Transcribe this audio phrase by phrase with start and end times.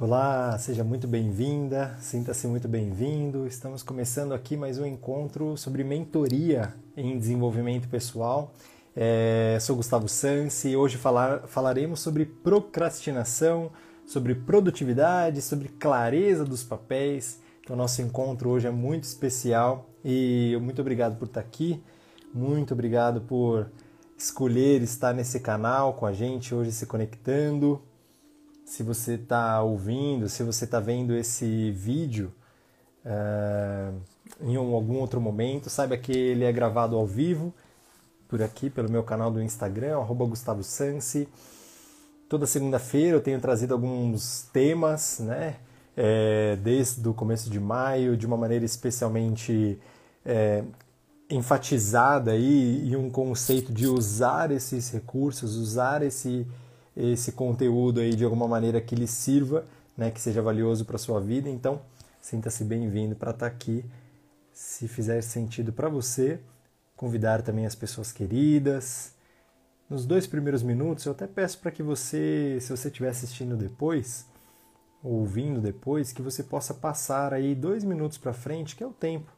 [0.00, 3.48] Olá, seja muito bem-vinda, sinta-se muito bem-vindo.
[3.48, 8.52] Estamos começando aqui mais um encontro sobre mentoria em desenvolvimento pessoal.
[8.94, 13.72] É, sou Gustavo Sansi e hoje falar, falaremos sobre procrastinação,
[14.06, 17.40] sobre produtividade, sobre clareza dos papéis.
[17.60, 21.82] Então, nosso encontro hoje é muito especial e muito obrigado por estar aqui,
[22.32, 23.68] muito obrigado por
[24.16, 27.82] escolher estar nesse canal com a gente hoje se conectando
[28.68, 32.30] se você está ouvindo, se você está vendo esse vídeo
[33.02, 33.98] uh,
[34.42, 37.54] em algum outro momento, saiba que ele é gravado ao vivo
[38.28, 41.26] por aqui pelo meu canal do Instagram, Gustavo Sansi.
[42.28, 45.56] Toda segunda-feira eu tenho trazido alguns temas, né?
[45.96, 49.80] É, desde o começo de maio, de uma maneira especialmente
[50.26, 50.62] é,
[51.30, 56.46] enfatizada aí, e um conceito de usar esses recursos, usar esse
[56.98, 59.64] esse conteúdo aí de alguma maneira que lhe sirva,
[59.96, 61.48] né, que seja valioso para sua vida.
[61.48, 61.80] Então,
[62.20, 63.84] sinta-se bem-vindo para estar tá aqui.
[64.52, 66.40] Se fizer sentido para você,
[66.96, 69.14] convidar também as pessoas queridas.
[69.88, 74.26] Nos dois primeiros minutos, eu até peço para que você, se você estiver assistindo depois,
[75.02, 79.32] ouvindo depois, que você possa passar aí dois minutos para frente, que é o tempo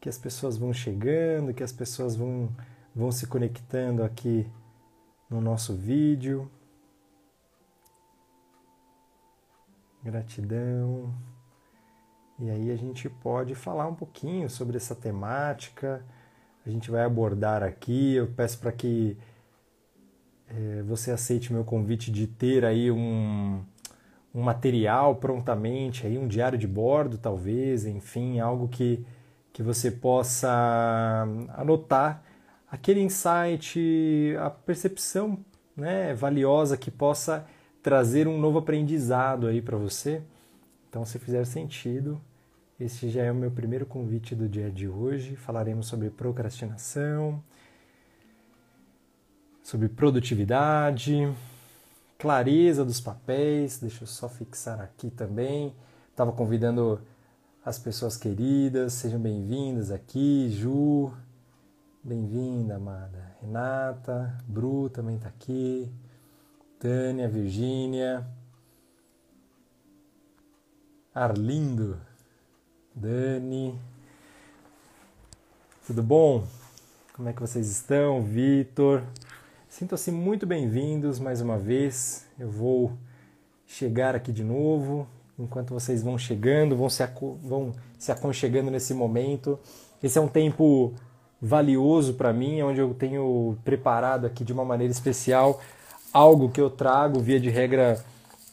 [0.00, 2.50] que as pessoas vão chegando, que as pessoas vão,
[2.94, 4.46] vão se conectando aqui
[5.30, 6.50] no nosso vídeo.
[10.04, 11.14] Gratidão.
[12.38, 16.04] E aí a gente pode falar um pouquinho sobre essa temática.
[16.66, 18.14] A gente vai abordar aqui.
[18.14, 19.16] Eu peço para que
[20.46, 23.64] é, você aceite meu convite de ter aí um,
[24.34, 29.06] um material prontamente, aí um diário de bordo, talvez, enfim, algo que,
[29.54, 32.22] que você possa anotar
[32.70, 35.38] aquele insight, a percepção
[35.74, 37.46] né, valiosa que possa
[37.84, 40.22] trazer um novo aprendizado aí para você.
[40.88, 42.18] Então, se fizer sentido,
[42.80, 45.36] este já é o meu primeiro convite do dia de hoje.
[45.36, 47.44] Falaremos sobre procrastinação,
[49.62, 51.30] sobre produtividade,
[52.18, 53.78] clareza dos papéis.
[53.78, 55.74] Deixa eu só fixar aqui também.
[56.10, 57.02] Estava convidando
[57.62, 60.48] as pessoas queridas, sejam bem-vindas aqui.
[60.48, 61.12] Ju,
[62.02, 63.36] bem-vinda, amada.
[63.42, 65.92] Renata, Bru também está aqui.
[66.84, 68.26] Tânia, Virgínia,
[71.14, 71.98] Arlindo,
[72.94, 73.74] Dani.
[75.86, 76.44] Tudo bom?
[77.14, 78.22] Como é que vocês estão?
[78.22, 79.02] Vitor.
[79.66, 82.26] Sintam-se muito bem-vindos mais uma vez.
[82.38, 82.92] Eu vou
[83.66, 85.06] chegar aqui de novo.
[85.38, 87.02] Enquanto vocês vão chegando, vão se,
[87.42, 89.58] vão se aconchegando nesse momento.
[90.02, 90.92] Esse é um tempo
[91.40, 95.62] valioso para mim, onde eu tenho preparado aqui de uma maneira especial
[96.14, 98.02] algo que eu trago via de regra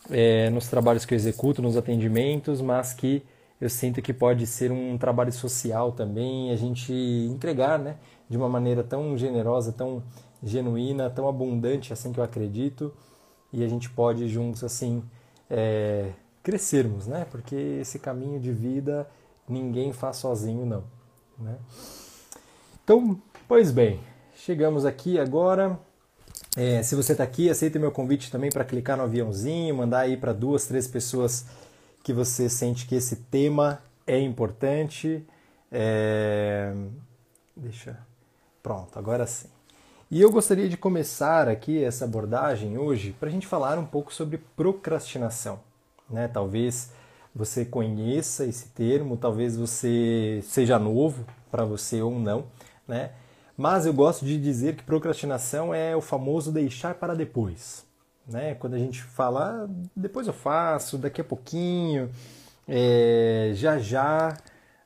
[0.09, 3.23] é, nos trabalhos que eu executo, nos atendimentos, mas que
[3.61, 8.49] eu sinto que pode ser um trabalho social também, a gente entregar, né, de uma
[8.49, 10.01] maneira tão generosa, tão
[10.43, 12.91] genuína, tão abundante, assim que eu acredito,
[13.53, 15.03] e a gente pode juntos assim
[15.47, 16.09] é,
[16.41, 17.27] crescermos, né?
[17.29, 19.07] Porque esse caminho de vida
[19.47, 20.83] ninguém faz sozinho, não.
[21.37, 21.55] Né?
[22.83, 23.99] Então, pois bem,
[24.33, 25.77] chegamos aqui agora
[26.57, 30.17] é, se você está aqui, aceita meu convite também para clicar no aviãozinho, mandar aí
[30.17, 31.45] para duas, três pessoas
[32.03, 35.25] que você sente que esse tema é importante.
[35.71, 36.73] É...
[37.55, 37.97] Deixa.
[38.61, 39.47] Pronto, agora sim.
[40.09, 44.13] E eu gostaria de começar aqui essa abordagem hoje para a gente falar um pouco
[44.13, 45.59] sobre procrastinação.
[46.09, 46.27] Né?
[46.27, 46.91] Talvez
[47.33, 52.45] você conheça esse termo, talvez você seja novo para você ou não,
[52.85, 53.11] né?
[53.57, 57.85] Mas eu gosto de dizer que procrastinação é o famoso deixar para depois.
[58.27, 58.55] Né?
[58.55, 62.09] Quando a gente fala, ah, depois eu faço, daqui a pouquinho,
[62.67, 64.37] é, já já,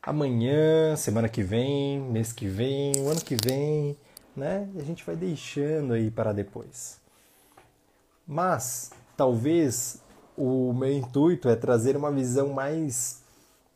[0.02, 3.98] amanhã, semana que vem, mês que vem, o ano que vem,
[4.36, 4.68] né?
[4.78, 7.00] a gente vai deixando aí para depois.
[8.28, 10.02] Mas talvez
[10.36, 13.24] o meu intuito é trazer uma visão mais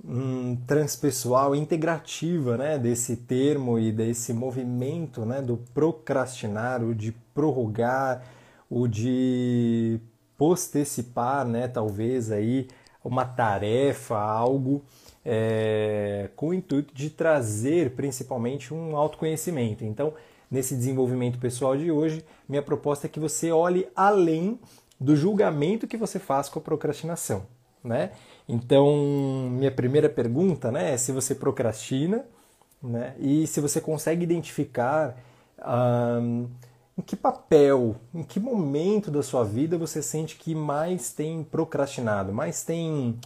[0.04, 8.24] um, transpessoal integrativa né, desse termo e desse movimento né, do procrastinar, o de prorrogar,
[8.70, 10.00] o de
[10.38, 12.68] postecipar, né, talvez aí
[13.04, 14.82] uma tarefa, algo
[15.26, 19.84] é, com o intuito de trazer principalmente um autoconhecimento.
[19.84, 20.14] Então,
[20.50, 24.60] nesse desenvolvimento pessoal de hoje, minha proposta é que você olhe além
[25.00, 27.46] do julgamento que você faz com a procrastinação,
[27.84, 28.12] né?
[28.52, 32.26] Então, minha primeira pergunta né, é se você procrastina
[32.82, 35.16] né, e se você consegue identificar
[36.98, 42.34] em que papel, em que momento da sua vida você sente que mais tem procrastinado,
[42.34, 43.20] mais tem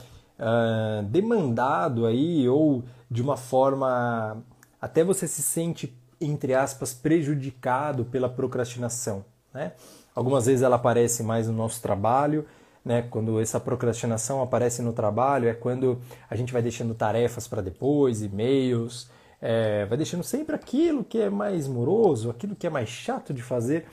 [1.10, 4.44] demandado aí, ou de uma forma
[4.81, 9.24] até você se sente, entre aspas, prejudicado pela procrastinação.
[9.54, 9.72] Né?
[10.14, 12.46] Algumas vezes ela aparece mais no nosso trabalho,
[12.84, 13.04] né?
[13.10, 16.00] quando essa procrastinação aparece no trabalho, é quando
[16.30, 19.10] a gente vai deixando tarefas para depois, e-mails,
[19.42, 23.42] é, vai deixando sempre aquilo que é mais moroso, aquilo que é mais chato de
[23.42, 23.86] fazer,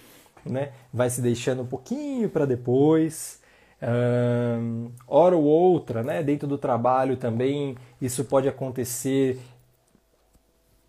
[0.45, 0.73] né?
[0.93, 3.41] vai se deixando um pouquinho para depois.
[3.83, 6.23] Um, hora ou outra, né?
[6.23, 9.41] dentro do trabalho também, isso pode acontecer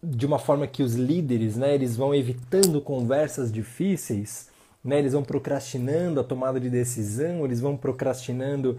[0.04, 4.50] de uma forma que os líderes né, eles vão evitando conversas difíceis,
[4.84, 8.78] né, eles vão procrastinando a tomada de decisão, eles vão procrastinando,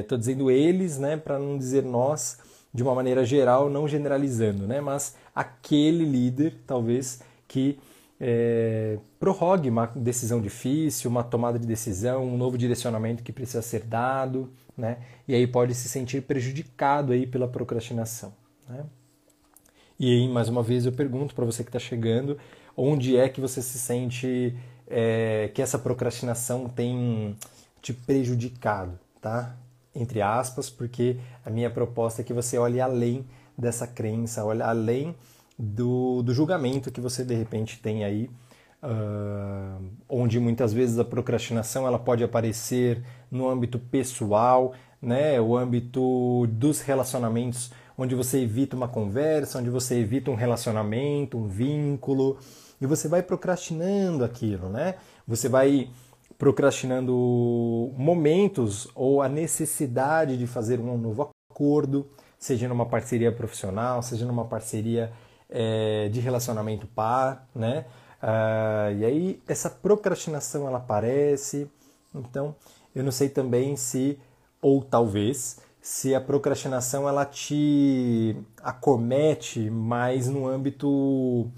[0.00, 2.38] estou é, dizendo eles, né, para não dizer nós,
[2.72, 4.82] de uma maneira geral, não generalizando, né?
[4.82, 7.78] Mas aquele líder, talvez, que
[8.20, 13.82] é, prorrogue uma decisão difícil, uma tomada de decisão, um novo direcionamento que precisa ser
[13.84, 14.98] dado, né?
[15.26, 18.34] E aí pode se sentir prejudicado aí pela procrastinação,
[18.68, 18.84] né?
[19.98, 22.36] E aí, mais uma vez, eu pergunto para você que está chegando,
[22.76, 24.54] onde é que você se sente
[24.88, 27.36] é, que essa procrastinação tem
[27.80, 29.56] te prejudicado, tá?
[29.96, 33.24] entre aspas, porque a minha proposta é que você olhe além
[33.56, 35.14] dessa crença, olhe além
[35.58, 38.30] do, do julgamento que você de repente tem aí,
[38.82, 46.46] uh, onde muitas vezes a procrastinação ela pode aparecer no âmbito pessoal, né, o âmbito
[46.48, 52.38] dos relacionamentos, onde você evita uma conversa, onde você evita um relacionamento, um vínculo,
[52.80, 54.96] e você vai procrastinando aquilo, né?
[55.26, 55.90] Você vai
[56.38, 62.06] procrastinando momentos ou a necessidade de fazer um novo acordo,
[62.38, 65.12] seja numa parceria profissional, seja numa parceria
[65.48, 67.86] é, de relacionamento par, né?
[68.20, 71.70] Ah, e aí essa procrastinação ela aparece,
[72.14, 72.54] então
[72.94, 74.18] eu não sei também se
[74.60, 81.48] ou talvez se a procrastinação ela te acomete mais no âmbito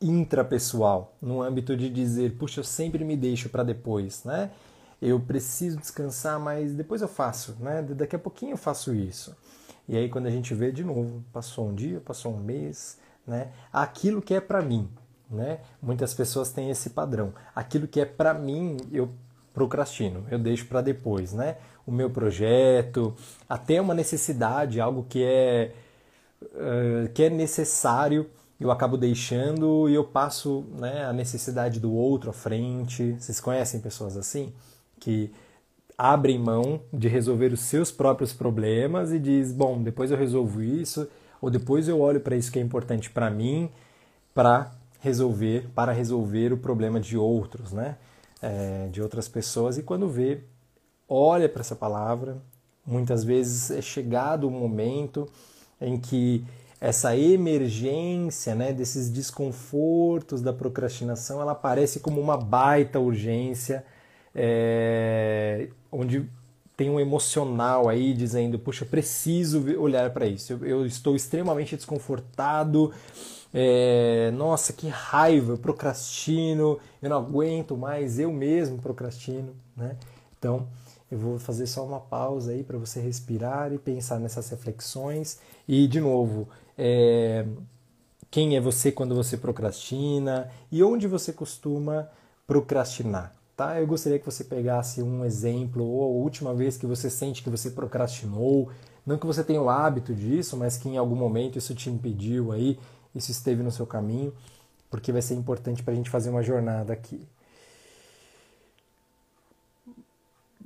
[0.00, 4.50] intrapessoal, no âmbito de dizer, puxa, eu sempre me deixo para depois, né?
[5.00, 7.82] Eu preciso descansar, mas depois eu faço, né?
[7.82, 9.36] Daqui a pouquinho eu faço isso.
[9.88, 13.48] E aí quando a gente vê de novo, passou um dia, passou um mês, né?
[13.72, 14.88] Aquilo que é para mim,
[15.30, 15.60] né?
[15.82, 17.34] Muitas pessoas têm esse padrão.
[17.54, 19.10] Aquilo que é para mim, eu
[19.52, 21.56] procrastino, eu deixo para depois, né?
[21.86, 23.14] O meu projeto,
[23.48, 25.72] até uma necessidade, algo que é
[26.42, 28.30] uh, que é necessário
[28.60, 33.16] eu acabo deixando e eu passo né, a necessidade do outro à frente.
[33.18, 34.52] Vocês conhecem pessoas assim?
[34.98, 35.32] Que
[35.96, 41.08] abrem mão de resolver os seus próprios problemas e diz, bom, depois eu resolvo isso,
[41.40, 43.70] ou depois eu olho para isso que é importante para mim,
[44.34, 44.70] para
[45.00, 47.96] resolver, para resolver o problema de outros, né?
[48.42, 49.78] É, de outras pessoas.
[49.78, 50.40] E quando vê,
[51.08, 52.38] olha para essa palavra.
[52.86, 55.28] Muitas vezes é chegado o momento
[55.80, 56.44] em que
[56.80, 63.84] essa emergência né, desses desconfortos da procrastinação, ela aparece como uma baita urgência,
[64.34, 66.26] é, onde
[66.76, 72.90] tem um emocional aí dizendo, puxa, preciso olhar para isso, eu, eu, estou extremamente desconfortado,
[73.52, 79.96] é, nossa, que raiva, eu procrastino, eu não aguento mais, eu mesmo procrastino, né?
[80.38, 80.66] Então,
[81.10, 85.40] eu vou fazer só uma pausa aí para você respirar e pensar nessas reflexões.
[85.66, 86.48] E, de novo,
[86.82, 87.44] é,
[88.30, 92.08] quem é você quando você procrastina e onde você costuma
[92.46, 93.36] procrastinar.
[93.54, 93.78] Tá?
[93.78, 97.50] Eu gostaria que você pegasse um exemplo ou a última vez que você sente que
[97.50, 98.70] você procrastinou,
[99.04, 102.50] não que você tenha o hábito disso, mas que em algum momento isso te impediu
[102.50, 102.78] aí,
[103.14, 104.32] isso esteve no seu caminho,
[104.88, 107.28] porque vai ser importante para a gente fazer uma jornada aqui.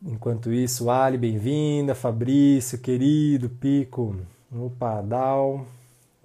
[0.04, 4.14] Enquanto isso, Ali, bem-vinda, Fabrício, querido, Pico,
[4.52, 5.66] opa, Dal,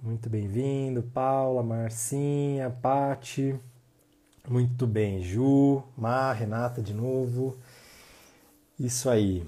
[0.02, 3.54] muito bem-vindo, Paula, Marcinha, Pati.
[4.48, 7.56] Muito bem, Ju, Mar, Renata de novo.
[8.78, 9.44] Isso aí.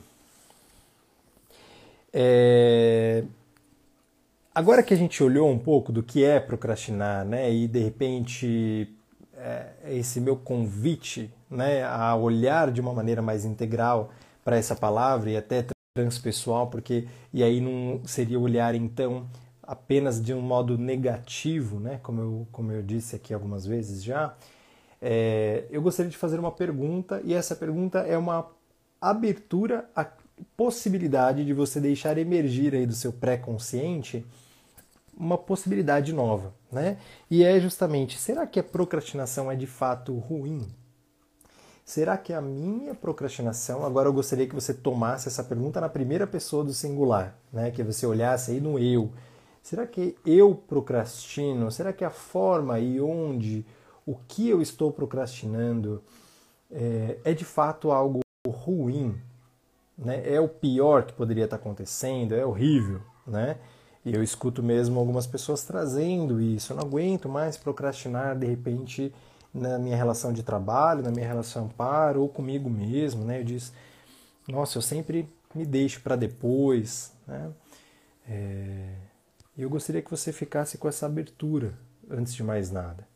[2.12, 3.24] É...
[4.54, 8.94] Agora que a gente olhou um pouco do que é procrastinar, né, e de repente
[9.34, 14.10] é esse meu convite, né, a olhar de uma maneira mais integral
[14.44, 19.26] para essa palavra e até transpessoal, porque e aí não seria olhar então
[19.72, 21.98] apenas de um modo negativo, né?
[22.02, 24.34] como, eu, como eu disse aqui algumas vezes já,
[25.00, 28.50] é, eu gostaria de fazer uma pergunta, e essa pergunta é uma
[29.00, 30.06] abertura à
[30.58, 34.26] possibilidade de você deixar emergir aí do seu pré-consciente
[35.16, 36.98] uma possibilidade nova, né?
[37.30, 40.68] E é justamente, será que a procrastinação é de fato ruim?
[41.82, 46.26] Será que a minha procrastinação, agora eu gostaria que você tomasse essa pergunta na primeira
[46.26, 47.70] pessoa do singular, né?
[47.70, 49.10] Que você olhasse aí no eu.
[49.62, 51.70] Será que eu procrastino?
[51.70, 53.64] Será que a forma e onde,
[54.04, 56.02] o que eu estou procrastinando
[56.70, 59.16] é, é de fato algo ruim?
[59.96, 60.22] Né?
[60.26, 62.34] É o pior que poderia estar acontecendo?
[62.34, 63.58] É horrível, né?
[64.04, 66.72] E eu escuto mesmo algumas pessoas trazendo isso.
[66.72, 69.14] Eu não aguento mais procrastinar de repente
[69.54, 73.38] na minha relação de trabalho, na minha relação par ou comigo mesmo, né?
[73.38, 73.70] Eu disse,
[74.48, 77.52] nossa, eu sempre me deixo para depois, né?
[78.28, 79.11] É...
[79.56, 81.74] Eu gostaria que você ficasse com essa abertura
[82.10, 83.06] antes de mais nada.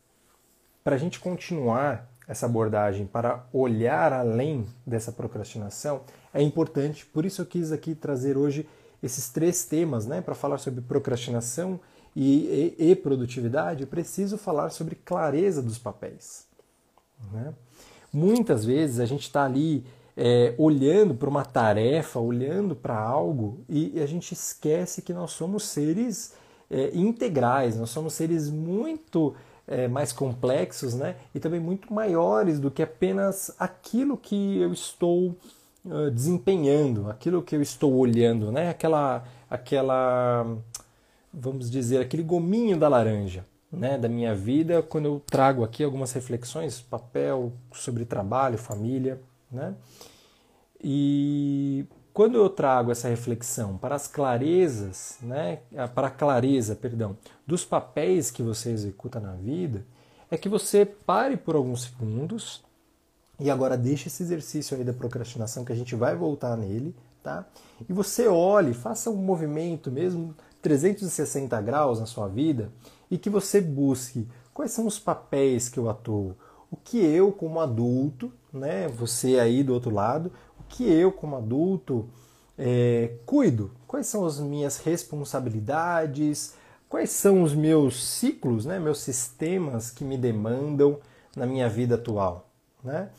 [0.83, 6.01] Para a gente continuar essa abordagem, para olhar além dessa procrastinação,
[6.33, 8.67] é importante, por isso eu quis aqui trazer hoje
[9.01, 11.79] esses três temas, né, para falar sobre procrastinação
[12.15, 16.47] e, e, e, produtividade, eu preciso falar sobre clareza dos papéis.
[17.31, 17.53] Né?
[18.11, 19.85] Muitas vezes a gente está ali
[20.17, 25.29] é, olhando para uma tarefa, olhando para algo e, e, a gente esquece que nós
[25.29, 26.33] somos seres
[26.71, 29.35] é, integrais, nós somos seres muito
[29.67, 31.17] é, mais complexos né?
[31.35, 35.35] e também muito maiores do que apenas aquilo que eu estou
[35.85, 38.69] uh, desempenhando, aquilo que eu estou olhando, né?
[38.71, 40.47] aquela, aquela,
[41.31, 43.45] vamos dizer, aquele gominho da laranja.
[43.69, 49.19] Né, da minha vida, quando eu trago aqui algumas reflexões, papel sobre trabalho, família,
[49.51, 49.75] né?
[50.83, 55.59] E quando eu trago essa reflexão para as clarezas, né,
[55.93, 59.85] para a clareza, perdão, dos papéis que você executa na vida,
[60.29, 62.63] é que você pare por alguns segundos
[63.39, 67.45] e agora deixe esse exercício aí da procrastinação que a gente vai voltar nele, tá?
[67.87, 72.71] E você olhe, faça um movimento mesmo 360 graus na sua vida
[73.11, 76.35] e que você busque quais são os papéis que eu atuo,
[76.71, 81.35] o que eu como adulto, né, você aí do outro lado, o que eu como
[81.35, 82.09] adulto
[82.57, 86.55] é, cuido, quais são as minhas responsabilidades,
[86.89, 90.99] quais são os meus ciclos, né, meus sistemas que me demandam
[91.35, 92.49] na minha vida atual,
[92.83, 93.09] né?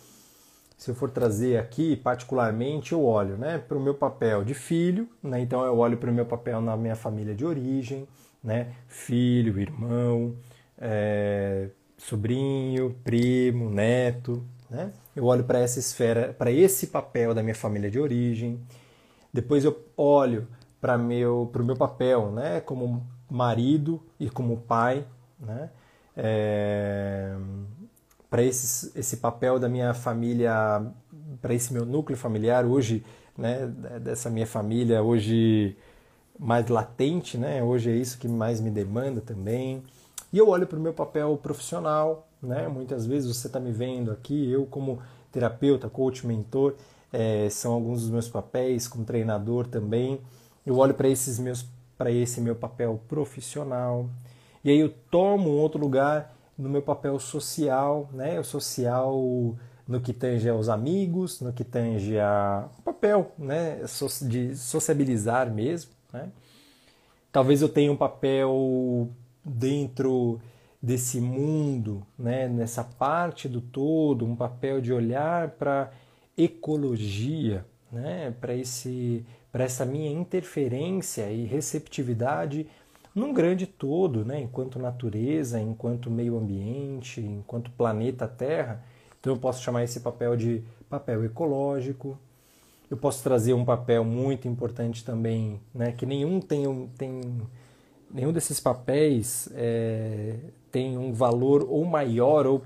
[0.76, 5.08] Se eu for trazer aqui, particularmente, eu olho né, para o meu papel de filho,
[5.22, 8.06] né, então eu olho para o meu papel na minha família de origem,
[8.42, 10.36] né, filho, irmão,
[10.78, 14.42] é, sobrinho, primo, neto.
[14.70, 14.92] Né?
[15.14, 18.60] Eu olho para essa esfera, para esse papel da minha família de origem.
[19.32, 20.46] Depois eu olho
[20.80, 25.04] para meu, o meu papel né, como marido e como pai.
[25.38, 25.70] Né?
[26.16, 27.36] É,
[28.30, 30.86] para esse papel da minha família,
[31.40, 33.04] para esse meu núcleo familiar hoje,
[33.36, 33.66] né,
[34.00, 35.76] dessa minha família hoje
[36.38, 37.62] mais latente, né?
[37.62, 39.82] Hoje é isso que mais me demanda também.
[40.32, 42.68] E eu olho para o meu papel profissional, né?
[42.68, 45.00] Muitas vezes você está me vendo aqui, eu como
[45.32, 46.74] terapeuta, coach, mentor,
[47.12, 50.20] é, são alguns dos meus papéis, como treinador também.
[50.66, 51.64] Eu olho para esses meus,
[51.96, 54.08] para esse meu papel profissional.
[54.62, 58.38] E aí eu tomo outro lugar no meu papel social, né?
[58.38, 59.56] O social
[59.86, 63.80] no que tange aos amigos, no que tange a papel, né?
[64.22, 66.28] De sociabilizar mesmo, né?
[67.32, 69.10] Talvez eu tenha um papel
[69.48, 70.40] dentro
[70.80, 72.48] desse mundo, né?
[72.48, 75.90] Nessa parte do todo, um papel de olhar para
[76.36, 78.34] ecologia, né?
[78.40, 82.66] Para esse, para essa minha interferência e receptividade
[83.18, 84.40] num grande todo, né?
[84.40, 88.82] enquanto natureza, enquanto meio ambiente, enquanto planeta Terra.
[89.18, 92.16] Então eu posso chamar esse papel de papel ecológico.
[92.90, 95.92] Eu posso trazer um papel muito importante também, né?
[95.92, 97.42] que nenhum tem, tem
[98.12, 100.36] nenhum desses papéis é,
[100.70, 102.62] tem um valor ou maior ou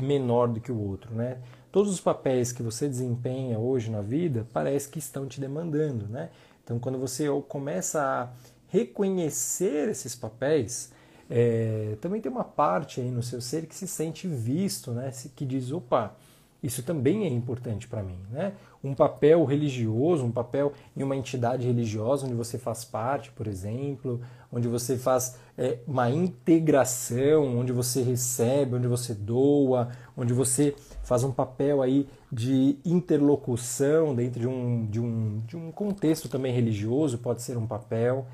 [0.00, 1.38] menor do que o outro, né?
[1.72, 6.30] Todos os papéis que você desempenha hoje na vida parece que estão te demandando, né?
[6.64, 8.28] Então, quando você começa a
[8.68, 10.92] reconhecer esses papéis,
[11.30, 15.10] é, também tem uma parte aí no seu ser que se sente visto, né?
[15.34, 16.14] que diz, opa,
[16.62, 18.18] isso também é importante para mim.
[18.30, 18.52] Né?
[18.82, 24.20] Um papel religioso, um papel em uma entidade religiosa onde você faz parte, por exemplo,
[24.52, 31.24] onde você faz é, uma integração, onde você recebe, onde você doa, onde você faz
[31.24, 37.18] um papel aí de interlocução dentro de um, de um, de um contexto também religioso,
[37.18, 38.26] pode ser um papel.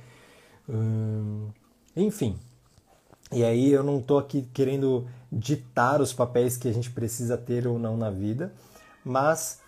[0.68, 1.48] Hum,
[1.96, 2.38] enfim.
[3.30, 7.66] E aí eu não estou aqui querendo ditar os papéis que a gente precisa ter
[7.66, 8.52] ou não na vida,
[9.04, 9.60] mas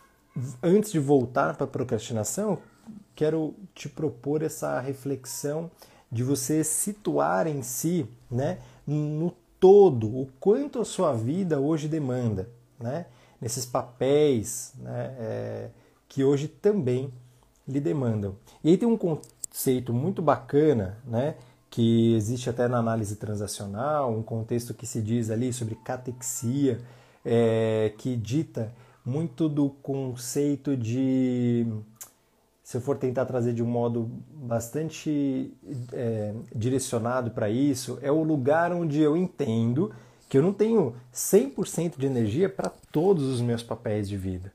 [0.63, 2.59] antes de voltar para a procrastinação,
[3.15, 5.71] quero te propor essa reflexão
[6.11, 12.49] de você situar em si, né, no todo, o quanto a sua vida hoje demanda,
[12.79, 13.07] né,
[13.41, 15.71] nesses papéis né, é,
[16.09, 17.13] que hoje também
[17.67, 18.37] lhe demandam.
[18.63, 21.37] E aí tem um conceito muito bacana, né,
[21.71, 26.81] que existe até na análise transacional, um contexto que se diz ali sobre catexia,
[27.25, 28.73] é, que dita
[29.05, 31.67] muito do conceito de
[32.65, 35.53] se eu for tentar trazer de um modo bastante
[35.93, 39.93] é, direcionado para isso, é o lugar onde eu entendo
[40.31, 44.51] que eu não tenho 100% de energia para todos os meus papéis de vida.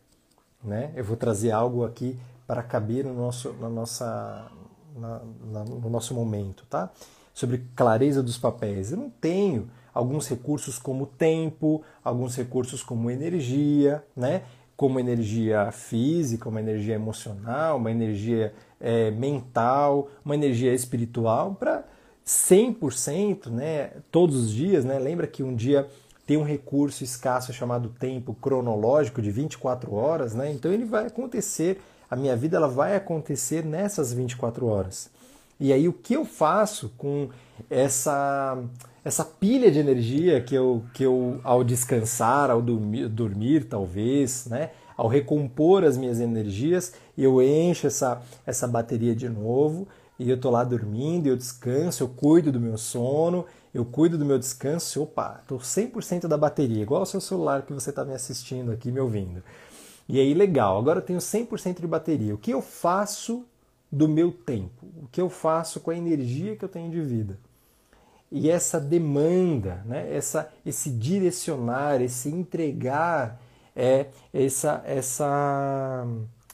[0.64, 0.92] Né?
[0.96, 4.52] Eu vou trazer algo aqui para caber no nosso, na nossa,
[4.98, 6.90] na, na, no nosso momento, tá?
[7.32, 8.92] Sobre clareza dos papéis.
[8.92, 14.44] Eu não tenho alguns recursos como tempo, alguns recursos como energia, né?
[14.80, 21.84] Como energia física, uma energia emocional, uma energia é, mental, uma energia espiritual, para
[22.26, 24.86] 100%, né, todos os dias.
[24.86, 24.98] Né?
[24.98, 25.86] Lembra que um dia
[26.26, 30.50] tem um recurso escasso chamado tempo cronológico de 24 horas, né?
[30.50, 35.10] então ele vai acontecer, a minha vida ela vai acontecer nessas 24 horas.
[35.60, 37.28] E aí o que eu faço com
[37.70, 38.58] essa
[39.10, 44.70] essa pilha de energia que eu, que eu ao descansar, ao dormir, dormir talvez, né,
[44.96, 49.88] ao recompor as minhas energias, eu encho essa, essa bateria de novo
[50.20, 54.26] e eu tô lá dormindo, eu descanso, eu cuido do meu sono, eu cuido do
[54.26, 58.14] meu descanso, opa, tô 100% da bateria, igual o seu celular que você está me
[58.14, 59.42] assistindo aqui, me ouvindo.
[60.08, 62.36] E aí, legal, agora eu tenho 100% de bateria.
[62.36, 63.44] O que eu faço
[63.92, 64.86] do meu tempo?
[65.02, 67.40] O que eu faço com a energia que eu tenho de vida?
[68.32, 73.42] E essa demanda, né, essa, esse direcionar, esse entregar,
[73.76, 76.06] é essa, essa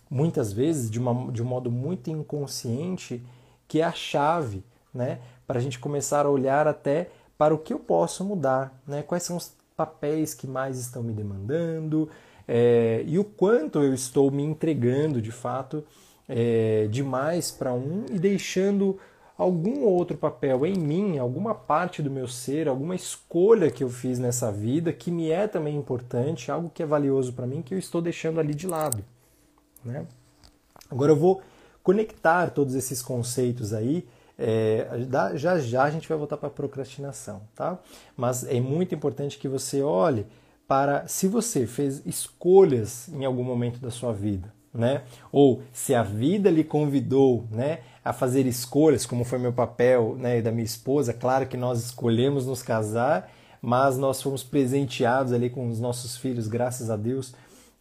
[0.09, 3.21] muitas vezes de, uma, de um modo muito inconsciente,
[3.67, 4.63] que é a chave
[4.93, 9.01] né, para a gente começar a olhar até para o que eu posso mudar, né,
[9.01, 12.09] quais são os papéis que mais estão me demandando
[12.47, 15.83] é, e o quanto eu estou me entregando de fato
[16.29, 18.99] é, demais para um e deixando
[19.37, 24.17] algum outro papel em mim, alguma parte do meu ser, alguma escolha que eu fiz
[24.17, 27.79] nessa vida que me é também importante, algo que é valioso para mim que eu
[27.79, 29.03] estou deixando ali de lado.
[29.83, 30.05] Né?
[30.89, 31.41] Agora eu vou
[31.83, 34.07] conectar todos esses conceitos aí.
[34.37, 34.87] É,
[35.35, 37.79] já já a gente vai voltar para procrastinação, tá?
[38.17, 40.25] Mas é muito importante que você olhe
[40.67, 45.03] para se você fez escolhas em algum momento da sua vida, né?
[45.31, 50.39] Ou se a vida lhe convidou, né, a fazer escolhas, como foi meu papel, né,
[50.39, 51.11] da minha esposa.
[51.11, 56.47] Claro que nós escolhemos nos casar, mas nós fomos presenteados ali com os nossos filhos,
[56.47, 57.33] graças a Deus,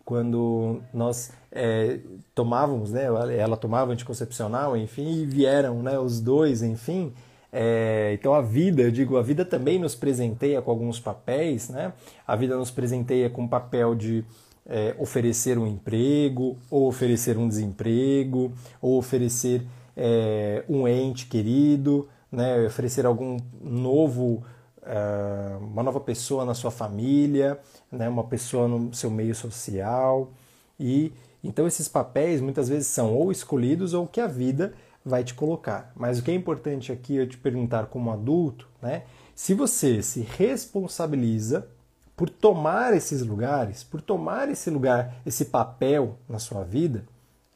[0.03, 1.99] quando nós é,
[2.35, 3.05] tomávamos, né,
[3.39, 7.13] ela tomava anticoncepcional, enfim, e vieram, né, os dois, enfim.
[7.53, 11.93] É, então a vida, eu digo, a vida também nos presenteia com alguns papéis, né?
[12.27, 14.25] A vida nos presenteia com o papel de
[14.67, 19.63] é, oferecer um emprego, ou oferecer um desemprego, ou oferecer
[19.97, 24.45] é, um ente querido, né, oferecer algum novo,
[24.83, 27.59] uh, uma nova pessoa na sua família,
[27.91, 30.33] né, uma pessoa no seu meio social.
[30.79, 35.35] E então esses papéis muitas vezes são ou escolhidos ou que a vida vai te
[35.35, 35.93] colocar.
[35.95, 39.05] Mas o que é importante aqui eu te perguntar como adulto, né,
[39.35, 41.69] se você se responsabiliza
[42.17, 47.05] por tomar esses lugares, por tomar esse lugar, esse papel na sua vida,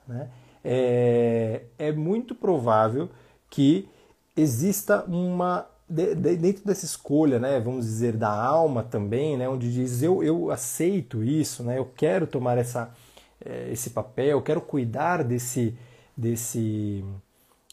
[0.07, 0.29] né,
[0.65, 3.09] é, é muito provável
[3.51, 3.89] que
[4.37, 10.23] exista uma dentro dessa escolha, né, vamos dizer da alma também, né, onde diz eu,
[10.23, 12.95] eu aceito isso, né, eu quero tomar essa,
[13.43, 15.75] é, esse papel, eu quero cuidar desse,
[16.15, 17.03] desse,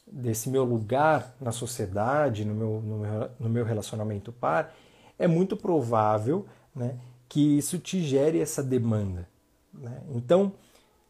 [0.09, 4.73] desse meu lugar na sociedade, no meu, no meu, no meu relacionamento par,
[5.19, 9.27] é muito provável né, que isso te gere essa demanda.
[9.73, 10.01] Né?
[10.13, 10.53] Então,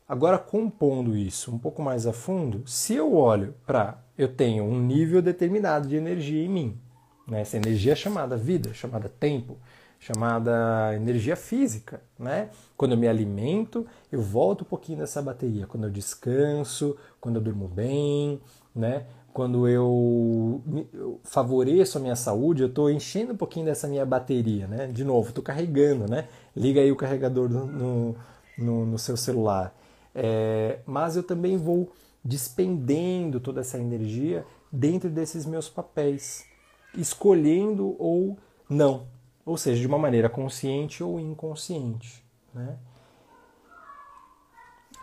[0.07, 4.79] agora compondo isso um pouco mais a fundo, se eu olho para eu tenho um
[4.79, 6.77] nível determinado de energia em mim,
[7.27, 7.41] né?
[7.41, 9.57] essa energia é chamada vida, chamada tempo,
[9.99, 12.01] chamada energia física.
[12.17, 12.49] Né?
[12.77, 15.67] Quando eu me alimento, eu volto um pouquinho dessa bateria.
[15.67, 18.39] Quando eu descanso, quando eu durmo bem,
[18.73, 19.05] né?
[19.35, 20.61] quando eu,
[21.25, 24.87] favoreço a minha saúde, eu estou enchendo um pouquinho dessa minha bateria, né?
[24.87, 26.29] De novo, estou carregando, né?
[26.55, 28.15] Liga aí o carregador no,
[28.57, 29.75] no, no seu celular.
[30.15, 31.91] É, mas eu também vou
[32.23, 36.45] despendendo toda essa energia dentro desses meus papéis,
[36.95, 38.37] escolhendo ou
[38.69, 39.07] não,
[39.45, 42.23] ou seja, de uma maneira consciente ou inconsciente.
[42.53, 42.77] Né?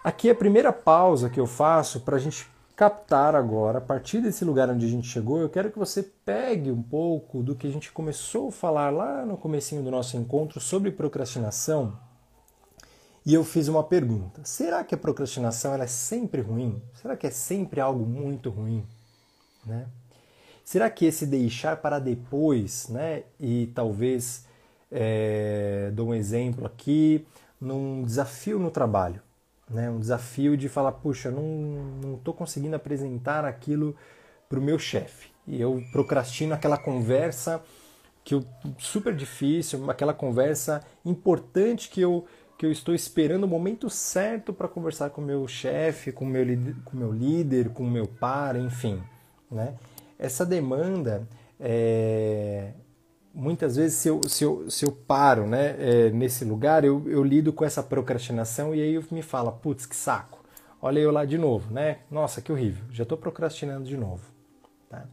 [0.03, 4.21] Aqui é a primeira pausa que eu faço para a gente captar agora, a partir
[4.21, 7.67] desse lugar onde a gente chegou, eu quero que você pegue um pouco do que
[7.67, 11.97] a gente começou a falar lá no comecinho do nosso encontro sobre procrastinação.
[13.25, 16.83] E eu fiz uma pergunta: será que a procrastinação é sempre ruim?
[16.95, 18.85] Será que é sempre algo muito ruim,
[19.65, 19.87] né?
[20.65, 23.25] Será que esse deixar para depois, né?
[23.39, 24.47] E talvez
[24.91, 27.27] é, dou um exemplo aqui
[27.61, 29.21] num desafio no trabalho
[29.73, 29.91] né?
[29.91, 33.97] Um desafio de falar, puxa, não estou conseguindo apresentar aquilo
[34.49, 35.31] para o meu chefe.
[35.47, 37.63] E eu procrastino aquela conversa
[38.23, 38.45] que eu,
[38.79, 42.25] super difícil, aquela conversa importante que eu,
[42.63, 46.47] que eu estou esperando o momento certo para conversar com meu chefe, com meu,
[46.85, 49.03] com meu líder, com meu par, enfim.
[49.51, 49.75] Né?
[50.17, 51.27] Essa demanda
[51.59, 52.71] é,
[53.35, 57.25] muitas vezes se eu, se eu, se eu paro né, é, nesse lugar, eu, eu
[57.25, 60.39] lido com essa procrastinação e aí eu me fala, putz, que saco.
[60.81, 61.99] Olha eu lá de novo, né?
[62.09, 62.85] Nossa, que horrível.
[62.93, 64.23] Já estou procrastinando de novo.
[64.89, 65.05] Tá?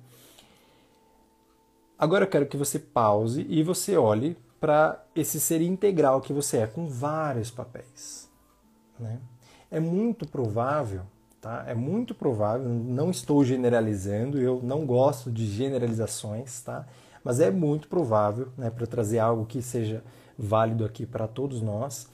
[1.97, 6.57] Agora eu quero que você pause e você olhe para esse ser integral que você
[6.57, 8.29] é, com vários papéis.
[8.99, 9.19] Né?
[9.71, 11.03] É muito provável,
[11.39, 11.63] tá?
[11.67, 16.85] É muito provável, não estou generalizando, eu não gosto de generalizações, tá?
[17.23, 20.03] Mas é muito provável, né, para trazer algo que seja
[20.37, 22.07] válido aqui para todos nós,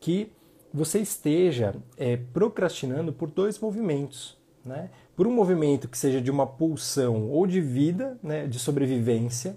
[0.00, 0.32] que
[0.72, 4.38] você esteja é, procrastinando por dois movimentos.
[4.64, 4.90] Né?
[5.16, 9.56] Por um movimento que seja de uma pulsão ou de vida, né, de sobrevivência,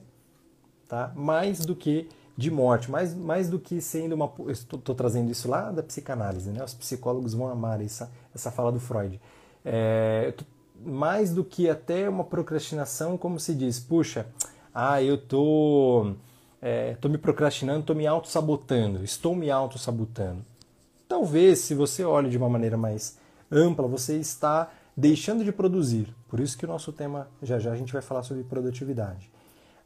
[0.88, 1.13] tá?
[1.15, 4.32] mais do que de morte, mais, mais do que sendo uma.
[4.50, 6.63] Estou trazendo isso lá da psicanálise, né?
[6.63, 9.19] os psicólogos vão amar essa, essa fala do Freud.
[9.63, 10.34] É,
[10.86, 14.28] mais do que até uma procrastinação, como se diz, puxa,
[14.74, 16.13] ah, eu tô,
[16.62, 20.43] é, tô me procrastinando, tô me auto-sabotando, estou me auto-sabotando.
[21.08, 23.17] Talvez, se você olha de uma maneira mais
[23.50, 26.13] ampla, você está deixando de produzir.
[26.28, 29.32] Por isso que o nosso tema, já já a gente vai falar sobre produtividade.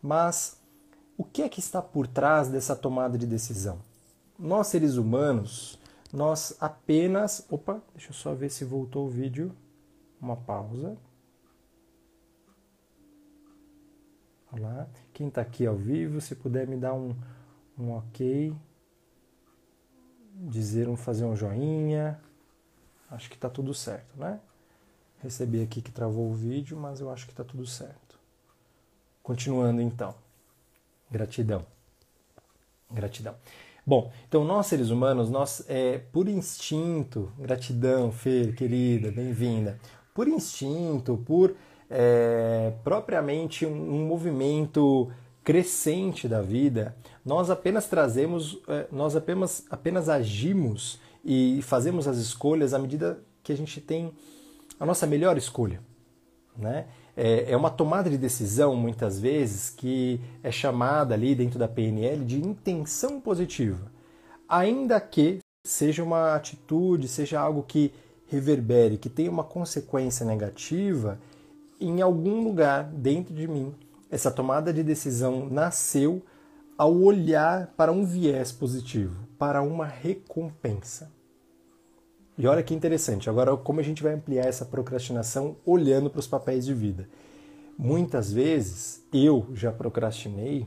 [0.02, 0.59] Mas
[1.20, 3.82] o que é que está por trás dessa tomada de decisão?
[4.40, 5.78] Nós, seres humanos,
[6.14, 7.46] nós apenas.
[7.50, 9.54] Opa, deixa eu só ver se voltou o vídeo.
[10.22, 10.96] Uma pausa.
[14.50, 14.88] Olá.
[15.12, 17.14] Quem está aqui ao vivo, se puder me dar um,
[17.78, 18.56] um ok,
[20.34, 22.18] dizer um fazer um joinha,
[23.12, 24.40] acho que está tudo certo, né?
[25.18, 28.18] Recebi aqui que travou o vídeo, mas eu acho que está tudo certo.
[29.22, 30.16] Continuando então.
[31.12, 31.66] Gratidão.
[32.92, 33.36] Gratidão.
[33.86, 39.80] Bom, então nós seres humanos, nós é por instinto, gratidão, Fer, querida, bem-vinda.
[40.14, 41.56] Por instinto, por
[41.90, 45.12] é, propriamente um, um, movimento
[45.44, 46.96] crescente da vida,
[47.26, 53.52] nós apenas trazemos, é, nós apenas, apenas agimos e fazemos as escolhas à medida que
[53.52, 54.14] a gente tem
[54.80, 55.82] a nossa melhor escolha.
[56.56, 56.86] Né?
[57.22, 62.24] É, é uma tomada de decisão, muitas vezes, que é chamada ali dentro da PNL
[62.24, 63.92] de intenção positiva.
[64.48, 67.92] Ainda que seja uma atitude, seja algo que
[68.26, 71.20] reverbere, que tenha uma consequência negativa,
[71.78, 73.76] em algum lugar dentro de mim,
[74.10, 76.24] essa tomada de decisão nasceu
[76.78, 81.12] ao olhar para um viés positivo, para uma recompensa.
[82.40, 86.28] E olha que interessante, agora como a gente vai ampliar essa procrastinação olhando para os
[86.28, 87.06] papéis de vida.
[87.78, 90.66] Muitas vezes eu já procrastinei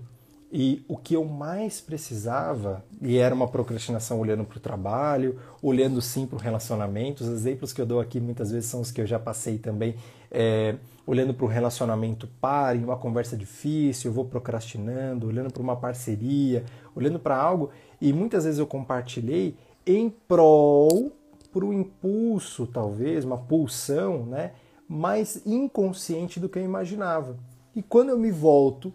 [0.53, 6.03] e o que eu mais precisava, e era uma procrastinação olhando para o trabalho, olhando
[6.03, 9.01] sim para o relacionamento, os exemplos que eu dou aqui muitas vezes são os que
[9.01, 9.95] eu já passei também,
[10.31, 10.75] é,
[11.07, 15.77] olhando para um relacionamento par, em uma conversa difícil, eu vou procrastinando, olhando para uma
[15.77, 19.57] parceria, olhando para algo, e muitas vezes eu compartilhei
[19.87, 21.13] em prol,
[21.53, 24.53] por um impulso talvez, uma pulsão, né,
[24.88, 27.37] mais inconsciente do que eu imaginava.
[27.75, 28.93] E quando eu me volto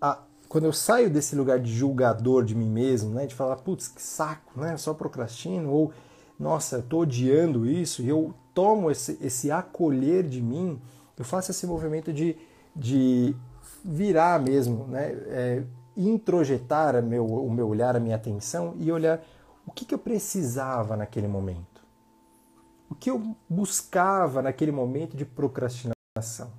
[0.00, 0.18] a
[0.54, 4.00] quando eu saio desse lugar de julgador de mim mesmo, né, de falar, putz, que
[4.00, 5.92] saco, né, só procrastino, ou
[6.38, 10.80] nossa, eu estou odiando isso, e eu tomo esse, esse acolher de mim,
[11.18, 12.36] eu faço esse movimento de,
[12.76, 13.34] de
[13.84, 15.62] virar mesmo, né, é,
[15.96, 19.20] introjetar meu, o meu olhar, a minha atenção e olhar
[19.66, 21.73] o que, que eu precisava naquele momento.
[22.94, 26.52] O que eu buscava naquele momento de procrastinação.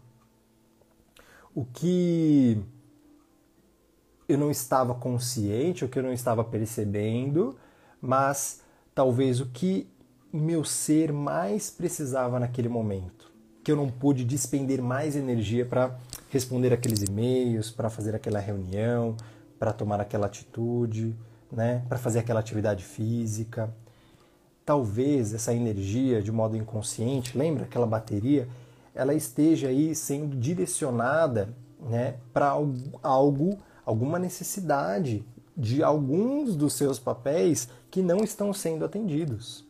[1.56, 2.62] O que
[4.28, 7.56] eu não estava consciente, o que eu não estava percebendo,
[8.02, 8.62] mas
[8.94, 9.90] talvez o que
[10.32, 13.32] meu ser mais precisava naquele momento,
[13.64, 15.98] que eu não pude despender mais energia para
[16.30, 19.16] responder aqueles e-mails, para fazer aquela reunião,
[19.58, 21.16] para tomar aquela atitude,
[21.50, 23.74] né, para fazer aquela atividade física.
[24.66, 28.48] Talvez essa energia, de modo inconsciente, lembra aquela bateria?
[28.96, 32.48] ela esteja aí sendo direcionada né, para
[33.04, 35.24] algo, alguma necessidade
[35.56, 39.66] de alguns dos seus papéis que não estão sendo atendidos,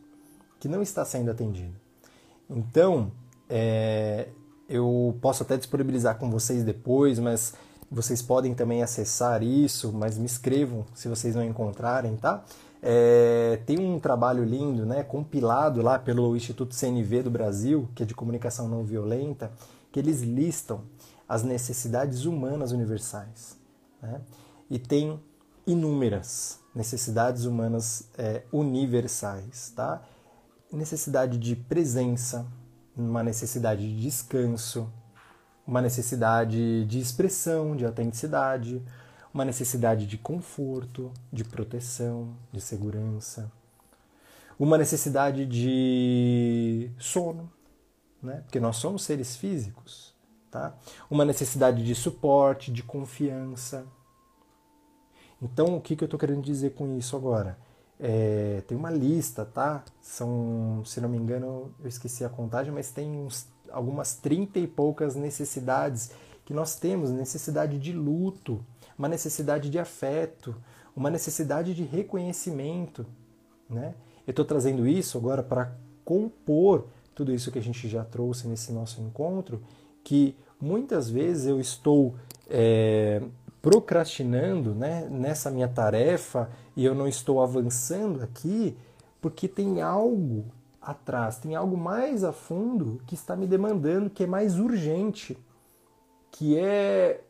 [0.59, 1.73] que não está sendo atendido.
[2.47, 3.11] Então,
[3.49, 4.29] é,
[4.69, 7.55] eu posso até disponibilizar com vocês depois, mas
[7.89, 12.43] vocês podem também acessar isso, mas me escrevam se vocês não encontrarem, tá?
[12.87, 18.05] É, tem um trabalho lindo, né, compilado lá pelo Instituto CNV do Brasil, que é
[18.05, 19.51] de comunicação não violenta,
[19.91, 20.83] que eles listam
[21.27, 23.57] as necessidades humanas universais.
[23.99, 24.21] Né?
[24.69, 25.19] E tem
[25.65, 30.03] inúmeras necessidades humanas é, universais, tá?
[30.71, 32.45] Necessidade de presença,
[32.95, 34.87] uma necessidade de descanso,
[35.65, 38.83] uma necessidade de expressão, de autenticidade,
[39.35, 43.51] uma necessidade de conforto, de proteção, de segurança,
[44.57, 47.51] uma necessidade de sono,
[48.23, 48.43] né?
[48.45, 50.15] porque nós somos seres físicos,
[50.49, 50.73] tá?
[51.11, 53.85] uma necessidade de suporte, de confiança.
[55.41, 57.59] Então, o que, que eu estou querendo dizer com isso agora?
[57.99, 59.83] É, tem uma lista, tá?
[60.01, 64.67] São, se não me engano, eu esqueci a contagem, mas tem uns, algumas trinta e
[64.67, 66.11] poucas necessidades
[66.45, 68.63] que nós temos necessidade de luto,
[68.97, 70.55] uma necessidade de afeto,
[70.95, 73.05] uma necessidade de reconhecimento.
[73.69, 73.93] Né?
[74.25, 78.71] Eu estou trazendo isso agora para compor tudo isso que a gente já trouxe nesse
[78.73, 79.61] nosso encontro,
[80.03, 82.15] que muitas vezes eu estou
[82.49, 83.21] é,
[83.61, 88.77] procrastinando né, nessa minha tarefa e eu não estou avançando aqui
[89.21, 90.45] porque tem algo
[90.81, 95.35] atrás, tem algo mais a fundo que está me demandando, que é mais urgente,
[96.29, 97.21] que é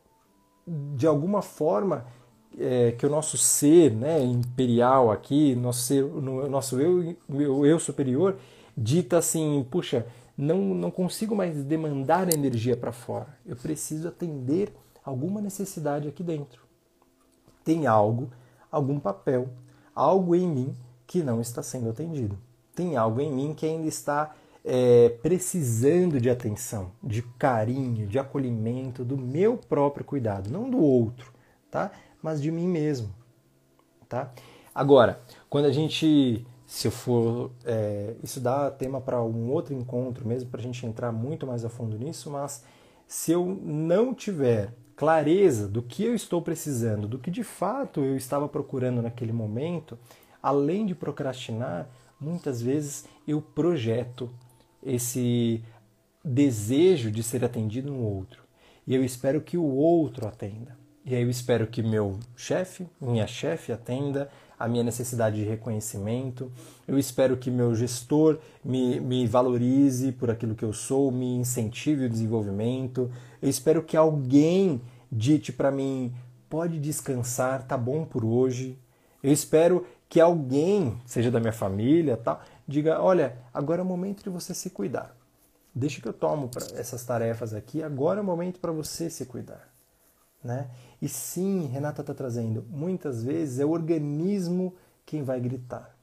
[0.68, 2.06] de alguma forma
[2.58, 7.80] é, que o nosso ser né, imperial aqui, nosso, ser, no, nosso eu, meu eu
[7.80, 8.38] superior,
[8.76, 10.06] dita assim: puxa,
[10.38, 14.74] não, não consigo mais demandar energia para fora, eu preciso atender
[15.04, 16.64] alguma necessidade aqui dentro.
[17.64, 18.30] Tem algo,
[18.72, 19.50] algum papel,
[19.94, 20.76] algo em mim
[21.08, 22.38] que não está sendo atendido.
[22.76, 29.06] Tem algo em mim que ainda está é, precisando de atenção, de carinho, de acolhimento,
[29.06, 31.32] do meu próprio cuidado, não do outro,
[31.70, 31.92] tá?
[32.22, 33.14] Mas de mim mesmo,
[34.10, 34.34] tá?
[34.74, 40.28] Agora, quando a gente, se eu for, é, isso dá tema para um outro encontro
[40.28, 42.64] mesmo, para a gente entrar muito mais a fundo nisso, mas
[43.08, 48.18] se eu não tiver clareza do que eu estou precisando, do que de fato eu
[48.18, 50.00] estava procurando naquele momento,
[50.42, 51.88] além de procrastinar,
[52.20, 54.32] muitas vezes eu projeto
[54.86, 55.64] esse
[56.24, 58.44] desejo de ser atendido no outro.
[58.88, 60.78] E eu espero que o outro atenda.
[61.04, 66.52] E aí eu espero que meu chefe, minha chefe atenda a minha necessidade de reconhecimento.
[66.88, 72.06] Eu espero que meu gestor me, me valorize por aquilo que eu sou, me incentive
[72.06, 73.12] o desenvolvimento.
[73.42, 76.14] Eu espero que alguém dite para mim:
[76.50, 78.78] pode descansar, tá bom por hoje.
[79.22, 84.24] Eu espero que alguém, seja da minha família, tal, diga: olha, agora é o momento
[84.24, 85.16] de você se cuidar.
[85.74, 89.68] Deixa que eu tomo essas tarefas aqui, agora é o momento para você se cuidar.
[90.42, 90.70] Né?
[91.02, 94.74] E sim, Renata está trazendo, muitas vezes é o organismo
[95.06, 95.94] quem vai gritar.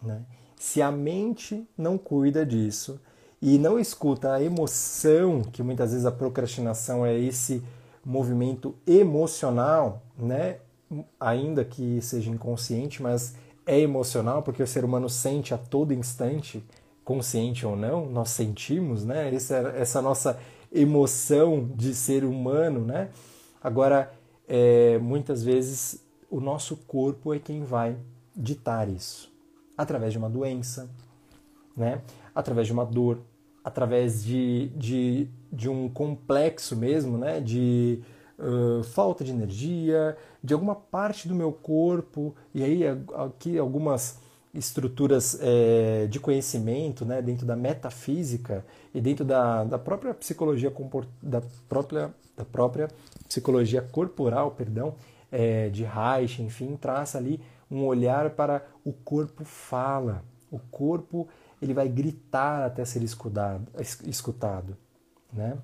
[0.00, 0.24] Né?
[0.56, 3.00] Se a mente não cuida disso
[3.40, 7.62] e não escuta a emoção, que muitas vezes a procrastinação é esse
[8.04, 10.58] movimento emocional, né?
[11.18, 13.34] ainda que seja inconsciente, mas
[13.66, 16.62] é emocional, porque o ser humano sente a todo instante,
[17.04, 19.34] consciente ou não, nós sentimos, né?
[19.34, 20.38] Essa, essa nossa
[20.72, 23.10] emoção de ser humano, né?
[23.62, 24.12] Agora,
[24.48, 27.96] é, muitas vezes o nosso corpo é quem vai
[28.34, 29.30] ditar isso,
[29.76, 30.90] através de uma doença,
[31.76, 32.00] né?
[32.34, 33.20] Através de uma dor,
[33.62, 37.40] através de, de, de um complexo mesmo, né?
[37.40, 38.00] De
[38.92, 42.82] falta de energia, de alguma parte do meu corpo, e aí
[43.14, 44.18] aqui algumas
[44.54, 50.72] estruturas é, de conhecimento né, dentro da metafísica e dentro da, da própria psicologia
[51.22, 52.88] da própria, da própria
[53.26, 54.94] psicologia corporal, perdão,
[55.30, 57.40] é, de Reich, enfim, traça ali
[57.70, 61.26] um olhar para o corpo fala, o corpo
[61.62, 63.66] ele vai gritar até ser escutado,
[64.04, 64.76] escutado
[65.32, 65.56] né?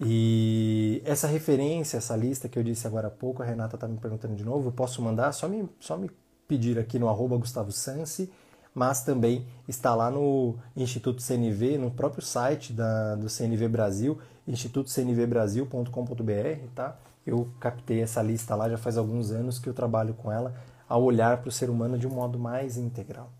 [0.00, 3.98] E essa referência, essa lista que eu disse agora há pouco, a Renata está me
[3.98, 5.32] perguntando de novo, eu posso mandar?
[5.32, 6.10] Só me, só me
[6.48, 8.32] pedir aqui no arroba Gustavo Sansi,
[8.74, 16.68] mas também está lá no Instituto CNV, no próprio site da, do CNV Brasil, institutocnvbrasil.com.br,
[16.74, 16.96] tá?
[17.26, 20.54] Eu captei essa lista lá já faz alguns anos que eu trabalho com ela,
[20.88, 23.30] a olhar para o ser humano de um modo mais integral.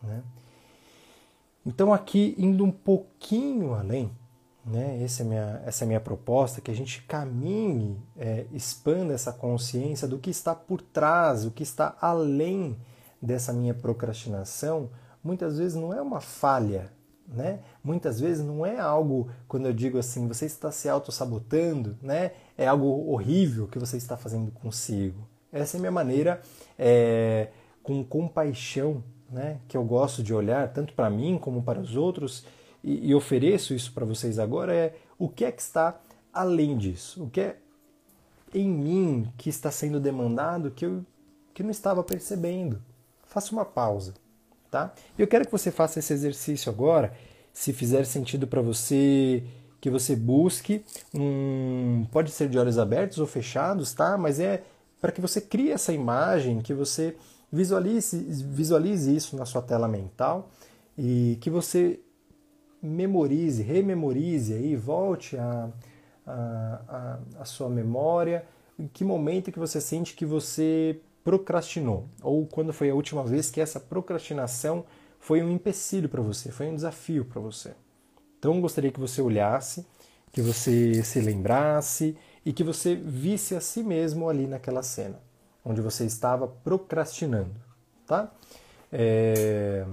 [0.00, 0.22] Né?
[1.64, 4.08] Então, aqui, indo um pouquinho além,
[4.66, 5.00] né?
[5.02, 10.08] Essa é, minha, essa é minha proposta, que a gente caminhe, é, expanda essa consciência
[10.08, 12.76] do que está por trás, o que está além
[13.22, 14.90] dessa minha procrastinação,
[15.22, 16.90] muitas vezes não é uma falha,
[17.28, 17.60] né?
[17.82, 22.32] Muitas vezes não é algo, quando eu digo assim, você está se auto-sabotando, né?
[22.58, 25.26] É algo horrível que você está fazendo consigo.
[25.52, 26.40] Essa é a minha maneira,
[26.78, 27.48] é,
[27.82, 29.58] com compaixão, né?
[29.68, 32.44] Que eu gosto de olhar, tanto para mim como para os outros,
[32.86, 36.00] e, e ofereço isso para vocês agora, é o que é que está
[36.32, 37.24] além disso?
[37.24, 37.56] O que é
[38.54, 41.04] em mim que está sendo demandado que eu
[41.52, 42.80] que não estava percebendo?
[43.24, 44.14] Faça uma pausa
[44.70, 44.92] tá?
[45.18, 47.12] Eu quero que você faça esse exercício agora,
[47.52, 49.42] se fizer sentido para você,
[49.80, 54.18] que você busque um, pode ser de olhos abertos ou fechados, tá?
[54.18, 54.62] Mas é
[55.00, 57.16] para que você crie essa imagem, que você
[57.50, 60.50] visualize, visualize isso na sua tela mental
[60.98, 62.00] e que você
[62.82, 65.70] memorize, rememorize aí, volte a,
[66.26, 68.44] a, a, a sua memória,
[68.78, 72.08] em que momento que você sente que você procrastinou?
[72.22, 74.84] Ou quando foi a última vez que essa procrastinação
[75.18, 77.74] foi um empecilho para você, foi um desafio para você?
[78.38, 79.86] Então, gostaria que você olhasse,
[80.30, 85.18] que você se lembrasse e que você visse a si mesmo ali naquela cena,
[85.64, 87.56] onde você estava procrastinando,
[88.06, 88.30] tá?
[88.92, 89.84] É...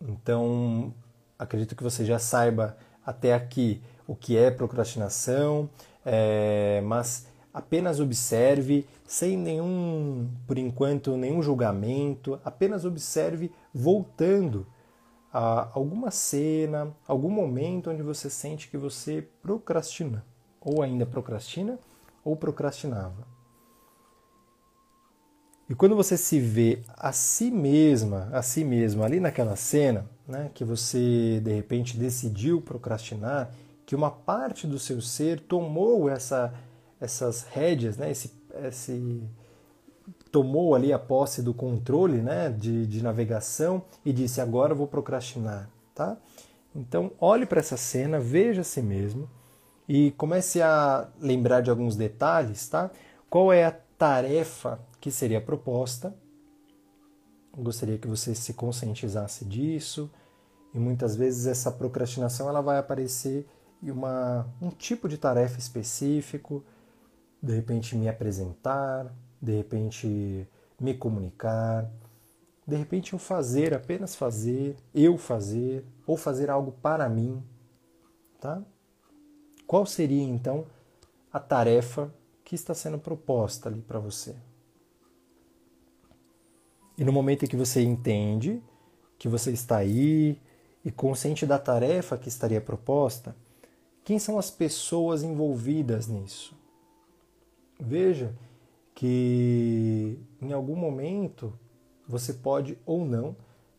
[0.00, 0.94] Então,
[1.38, 5.68] acredito que você já saiba até aqui o que é procrastinação,
[6.04, 6.80] é...
[6.84, 14.66] mas apenas observe, sem nenhum, por enquanto, nenhum julgamento, apenas observe voltando
[15.32, 20.24] a alguma cena, algum momento onde você sente que você procrastina,
[20.60, 21.78] ou ainda procrastina,
[22.24, 23.26] ou procrastinava.
[25.70, 30.50] E quando você se vê a si mesma, a si mesma ali naquela cena, né,
[30.52, 33.52] que você de repente decidiu procrastinar,
[33.86, 36.52] que uma parte do seu ser tomou essa
[37.00, 38.32] essas rédeas, né, esse,
[38.66, 39.22] esse
[40.32, 45.70] tomou ali a posse do controle né, de, de navegação e disse agora vou procrastinar,
[45.94, 46.16] tá?
[46.74, 49.30] Então olhe para essa cena, veja a si mesmo
[49.88, 52.90] e comece a lembrar de alguns detalhes, tá?
[53.30, 56.14] Qual é a tarefa que seria proposta?
[57.56, 60.10] Gostaria que você se conscientizasse disso
[60.72, 63.46] e muitas vezes essa procrastinação ela vai aparecer
[63.82, 66.64] em uma, um tipo de tarefa específico
[67.42, 70.46] de repente me apresentar, de repente
[70.78, 71.90] me comunicar,
[72.66, 77.42] de repente eu fazer, apenas fazer, eu fazer, ou fazer algo para mim,
[78.38, 78.62] tá?
[79.66, 80.66] Qual seria então
[81.32, 82.12] a tarefa
[82.44, 84.36] que está sendo proposta ali para você?
[86.96, 88.62] E no momento em que você entende
[89.18, 90.40] que você está aí
[90.84, 93.36] e consciente da tarefa que estaria proposta,
[94.04, 96.56] quem são as pessoas envolvidas nisso?
[97.78, 98.34] Veja
[98.94, 101.52] que em algum momento
[102.06, 103.36] você pode ou não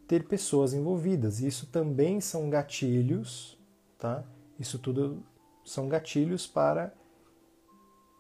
[0.08, 1.42] ter pessoas envolvidas.
[1.42, 3.58] Isso também são gatilhos,
[3.98, 4.24] tá?
[4.60, 5.24] Isso tudo
[5.64, 6.94] são gatilhos para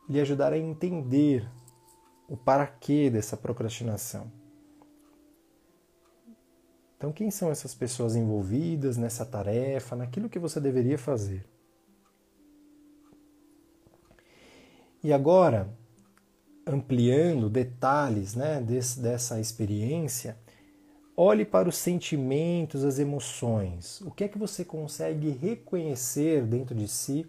[0.07, 1.49] lhe ajudar a entender
[2.27, 4.31] o paraquê dessa procrastinação.
[7.01, 11.43] Então, quem são essas pessoas envolvidas nessa tarefa, naquilo que você deveria fazer?
[15.03, 15.67] E agora,
[16.63, 20.37] ampliando detalhes né, desse, dessa experiência,
[21.17, 23.99] olhe para os sentimentos, as emoções.
[24.01, 27.25] O que é que você consegue reconhecer dentro de si,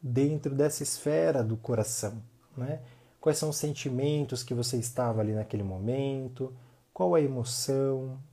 [0.00, 2.22] dentro dessa esfera do coração?
[2.56, 2.82] Né?
[3.20, 6.54] Quais são os sentimentos que você estava ali naquele momento?
[6.94, 8.27] Qual a emoção?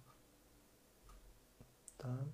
[2.05, 2.25] Tá?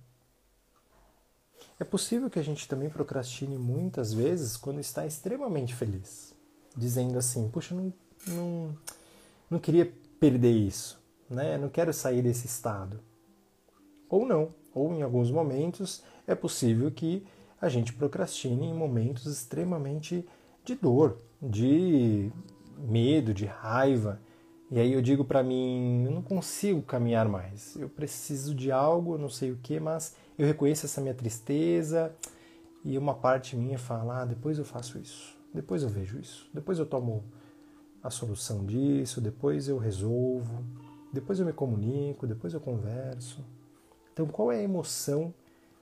[1.80, 6.34] É possível que a gente também procrastine muitas vezes quando está extremamente feliz,
[6.76, 7.92] dizendo assim: puxa, não,
[8.26, 8.78] não,
[9.50, 11.56] não queria perder isso, né?
[11.56, 13.00] não quero sair desse estado.
[14.08, 17.26] Ou não, ou em alguns momentos é possível que
[17.60, 20.28] a gente procrastine em momentos extremamente
[20.64, 22.30] de dor, de
[22.76, 24.20] medo, de raiva.
[24.72, 27.76] E aí eu digo para mim, eu não consigo caminhar mais.
[27.76, 32.10] Eu preciso de algo, eu não sei o que, mas eu reconheço essa minha tristeza
[32.82, 36.78] e uma parte minha fala: ah, depois eu faço isso, depois eu vejo isso, depois
[36.78, 37.22] eu tomo
[38.02, 40.64] a solução disso, depois eu resolvo,
[41.12, 43.44] depois eu me comunico, depois eu converso.
[44.10, 45.34] Então, qual é a emoção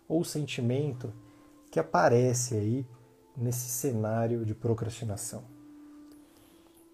[0.08, 1.12] ou sentimento
[1.70, 2.84] que aparece aí
[3.36, 5.59] nesse cenário de procrastinação?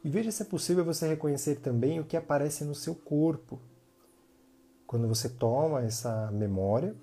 [0.07, 3.61] E veja se é possível você reconhecer também o que aparece no seu corpo.
[4.87, 6.95] Quando você toma essa memória,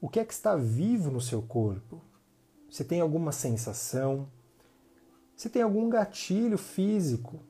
[0.00, 2.00] O que é que está vivo no seu corpo?
[2.70, 4.30] Você tem alguma sensação?
[5.36, 7.40] Você tem algum gatilho físico?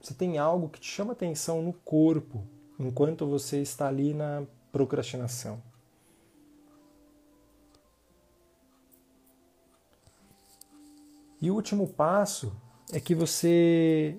[0.00, 2.46] Você tem algo que te chama atenção no corpo
[2.78, 5.69] enquanto você está ali na procrastinação?
[11.40, 12.52] E o último passo
[12.92, 14.16] é que você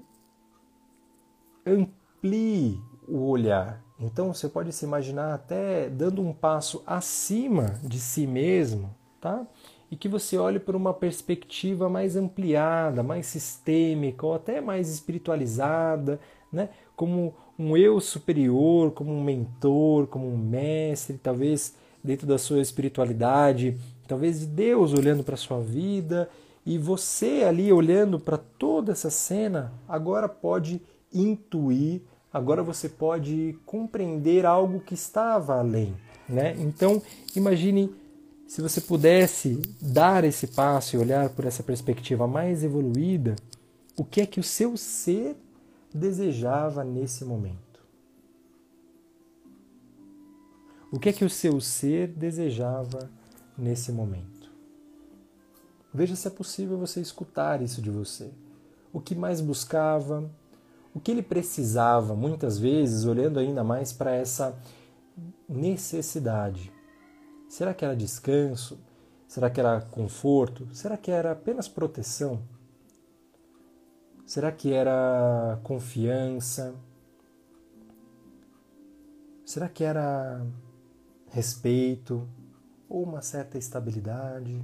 [1.66, 3.84] amplie o olhar.
[4.00, 9.46] Então você pode se imaginar até dando um passo acima de si mesmo, tá?
[9.92, 16.20] E que você olhe por uma perspectiva mais ampliada, mais sistêmica ou até mais espiritualizada,
[16.52, 16.70] né?
[16.96, 23.78] Como um eu superior, como um mentor, como um mestre, talvez dentro da sua espiritualidade,
[24.08, 26.28] talvez de Deus olhando para a sua vida
[26.66, 30.82] e você ali olhando para toda essa cena, agora pode
[31.14, 32.02] intuir,
[32.32, 35.96] agora você pode compreender algo que estava além.
[36.30, 36.56] Né?
[36.60, 37.02] Então,
[37.36, 37.94] imagine
[38.48, 43.36] se você pudesse dar esse passo e olhar por essa perspectiva mais evoluída,
[43.98, 45.36] o que é que o seu ser
[45.94, 47.82] desejava nesse momento?
[50.92, 53.10] O que é que o seu ser desejava
[53.58, 54.41] nesse momento?
[55.94, 58.32] Veja se é possível você escutar isso de você.
[58.94, 60.30] O que mais buscava,
[60.94, 64.58] o que ele precisava, muitas vezes, olhando ainda mais para essa
[65.48, 66.72] necessidade.
[67.50, 68.80] Será que era descanso?
[69.28, 70.68] Será que era conforto?
[70.74, 72.42] Será que era apenas proteção?
[74.26, 76.74] Será que era confiança?
[79.46, 80.46] Será que era
[81.28, 82.26] respeito
[82.88, 84.62] ou uma certa estabilidade?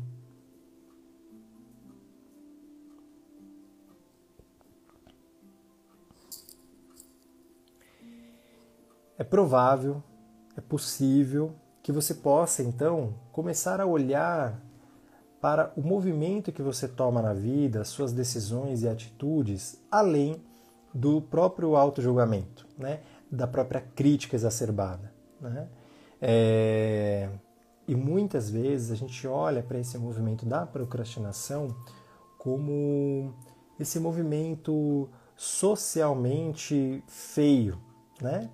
[9.17, 10.03] É provável,
[10.55, 14.61] é possível que você possa então começar a olhar
[15.39, 20.41] para o movimento que você toma na vida, as suas decisões e atitudes, além
[20.93, 23.01] do próprio auto-julgamento, né?
[23.31, 25.13] da própria crítica exacerbada.
[25.39, 25.67] Né?
[26.21, 27.29] É...
[27.87, 31.73] E muitas vezes a gente olha para esse movimento da procrastinação
[32.37, 33.33] como
[33.79, 37.79] esse movimento socialmente feio,
[38.21, 38.49] né?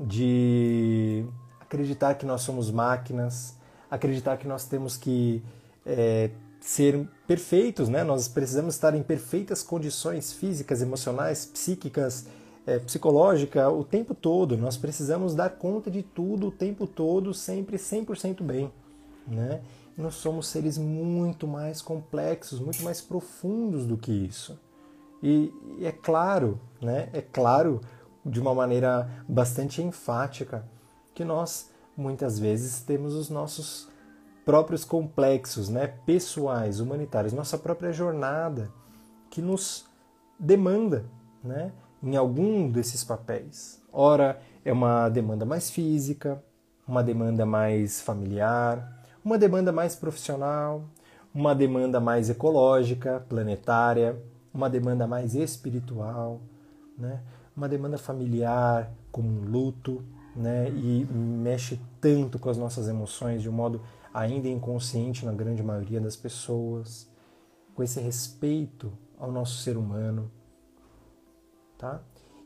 [0.00, 1.24] De
[1.60, 3.56] acreditar que nós somos máquinas,
[3.90, 5.42] acreditar que nós temos que
[5.84, 6.30] é,
[6.60, 8.02] ser perfeitos, né?
[8.02, 12.26] Nós precisamos estar em perfeitas condições físicas, emocionais, psíquicas,
[12.66, 14.56] é, psicológica o tempo todo.
[14.56, 18.72] Nós precisamos dar conta de tudo o tempo todo, sempre 100% bem,
[19.26, 19.60] né?
[20.00, 24.58] nós somos seres muito mais complexos, muito mais profundos do que isso.
[25.22, 27.10] E, e é claro, né?
[27.12, 27.80] É claro
[28.24, 30.64] de uma maneira bastante enfática
[31.14, 33.88] que nós muitas vezes temos os nossos
[34.44, 38.70] próprios complexos, né, pessoais, humanitários, nossa própria jornada
[39.30, 39.86] que nos
[40.38, 41.04] demanda,
[41.42, 43.80] né, em algum desses papéis.
[43.92, 46.42] Ora, é uma demanda mais física,
[46.86, 50.84] uma demanda mais familiar, uma demanda mais profissional,
[51.34, 54.20] uma demanda mais ecológica, planetária,
[54.52, 56.40] uma demanda mais espiritual,
[56.98, 57.20] né?
[57.60, 60.02] Uma demanda familiar, como um luto,
[60.34, 60.70] né?
[60.70, 63.82] e mexe tanto com as nossas emoções de um modo
[64.14, 67.06] ainda inconsciente na grande maioria das pessoas,
[67.74, 70.30] com esse respeito ao nosso ser humano,
[71.76, 72.00] tá?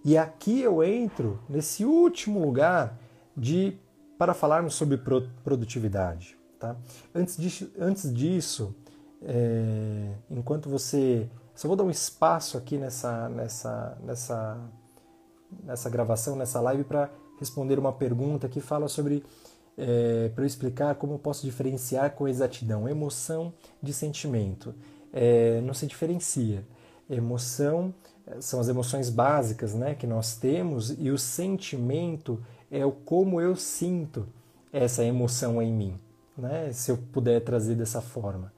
[0.04, 2.98] E aqui eu entro nesse último lugar
[3.36, 3.78] de
[4.18, 4.98] para falarmos sobre
[5.44, 6.76] produtividade, tá?
[7.14, 8.74] Antes disso, antes disso
[9.22, 14.58] é, enquanto você só vou dar um espaço aqui nessa nessa nessa
[15.62, 19.24] nessa gravação, nessa live, para responder uma pergunta que fala sobre.
[19.76, 23.52] É, para eu explicar como eu posso diferenciar com exatidão emoção
[23.82, 24.72] de sentimento.
[25.12, 26.64] É, não se diferencia.
[27.10, 27.92] Emoção
[28.26, 32.40] é, são as emoções básicas né, que nós temos e o sentimento
[32.70, 34.26] é o como eu sinto
[34.72, 36.00] essa emoção em mim,
[36.36, 38.52] né, se eu puder trazer dessa forma.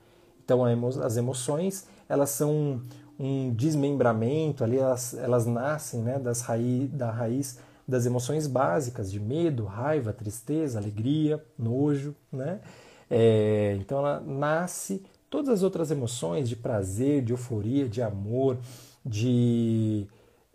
[0.44, 2.80] Então as emoções elas são
[3.18, 9.20] um desmembramento, ali elas, elas nascem né, das raiz, da raiz das emoções básicas de
[9.20, 12.60] medo, raiva, tristeza, alegria, nojo, né?
[13.08, 18.58] É, então ela nasce todas as outras emoções de prazer, de euforia, de amor,
[19.04, 20.08] de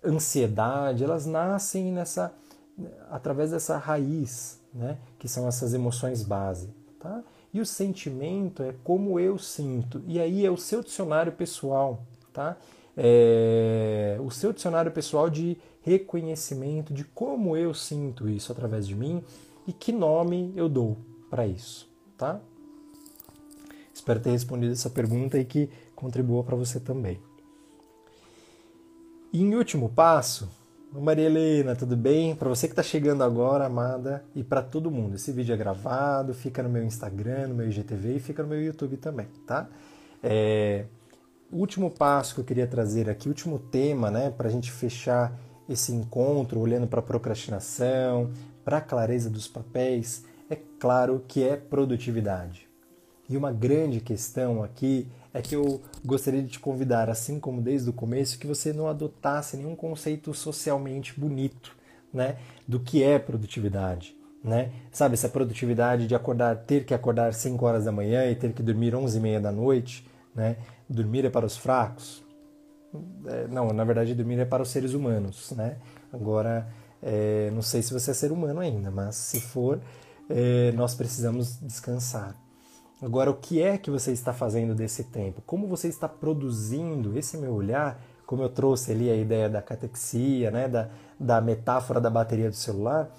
[0.04, 2.34] ansiedade, elas nascem nessa
[3.10, 4.98] através dessa raiz, né?
[5.18, 7.24] Que são essas emoções base, tá?
[7.54, 10.02] E o sentimento é como eu sinto.
[10.08, 12.04] E aí é o seu dicionário pessoal,
[12.34, 12.58] tá?
[12.96, 19.24] É, o seu dicionário pessoal de reconhecimento de como eu sinto isso através de mim
[19.66, 20.98] e que nome eu dou
[21.30, 22.40] para isso, tá?
[23.94, 27.20] Espero ter respondido essa pergunta e que contribua para você também.
[29.32, 30.50] E em último passo,
[30.92, 32.36] Maria Helena, tudo bem?
[32.36, 35.16] Para você que está chegando agora, amada, e para todo mundo.
[35.16, 38.62] Esse vídeo é gravado, fica no meu Instagram, no meu IGTV e fica no meu
[38.62, 39.70] YouTube também, tá?
[40.22, 40.86] É,
[41.52, 44.72] o último passo que eu queria trazer aqui, o último tema, né, para a gente
[44.72, 45.38] fechar
[45.68, 48.32] esse encontro, olhando para a procrastinação,
[48.64, 52.68] para a clareza dos papéis, é claro que é produtividade.
[53.30, 57.90] E uma grande questão aqui é que eu gostaria de te convidar, assim como desde
[57.90, 61.76] o começo, que você não adotasse nenhum conceito socialmente bonito,
[62.14, 62.38] né,
[62.68, 64.72] do que é produtividade, né?
[64.92, 68.62] Sabe essa produtividade de acordar, ter que acordar 5 horas da manhã e ter que
[68.62, 70.58] dormir 11 e meia da noite, né?
[70.92, 72.24] Dormir é para os fracos.
[73.26, 75.78] É, não, na verdade, dormir é para os seres humanos, né?
[76.12, 76.68] Agora,
[77.02, 79.80] é, não sei se você é ser humano ainda, mas se for,
[80.30, 82.36] é, nós precisamos descansar.
[83.02, 85.42] Agora, o que é que você está fazendo desse tempo?
[85.46, 88.00] Como você está produzindo esse meu olhar?
[88.28, 90.90] Como eu trouxe ali a ideia da catexia, né, da,
[91.20, 93.10] da metáfora da bateria do celular,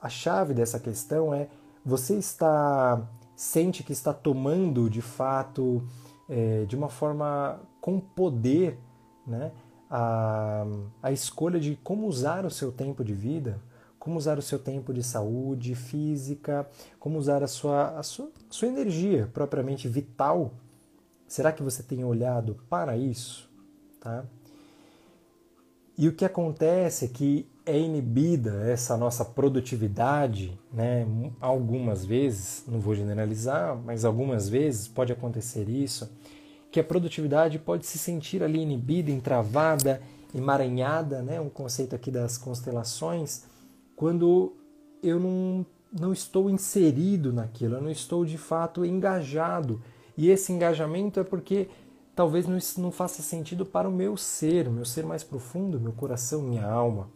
[0.00, 1.48] a chave dessa questão é
[1.84, 3.06] você está
[3.36, 5.86] sente que está tomando de fato
[6.28, 8.78] é, de uma forma com poder,
[9.26, 9.52] né,
[9.90, 10.64] a,
[11.02, 13.60] a escolha de como usar o seu tempo de vida
[14.06, 16.64] como usar o seu tempo de saúde física,
[16.96, 20.52] como usar a sua, a sua, a sua energia propriamente vital.
[21.26, 23.50] Será que você tem olhado para isso?
[23.98, 24.24] Tá?
[25.98, 31.04] E o que acontece é que é inibida essa nossa produtividade, né?
[31.40, 36.08] Algumas vezes, não vou generalizar, mas algumas vezes pode acontecer isso,
[36.70, 40.00] que a produtividade pode se sentir ali inibida, entravada,
[40.32, 41.40] emaranhada, né?
[41.40, 43.44] Um conceito aqui das constelações,
[43.96, 44.54] quando
[45.02, 49.82] eu não, não estou inserido naquilo, eu não estou de fato engajado.
[50.16, 51.68] E esse engajamento é porque
[52.14, 55.92] talvez não, não faça sentido para o meu ser, o meu ser mais profundo, meu
[55.92, 57.15] coração, minha alma.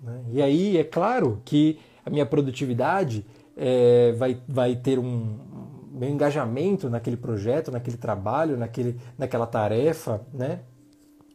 [0.00, 0.24] Né?
[0.32, 3.24] E aí é claro que a minha produtividade
[3.56, 5.38] é, vai, vai ter um,
[5.92, 10.60] meu engajamento naquele projeto, naquele trabalho, naquele, naquela tarefa, né?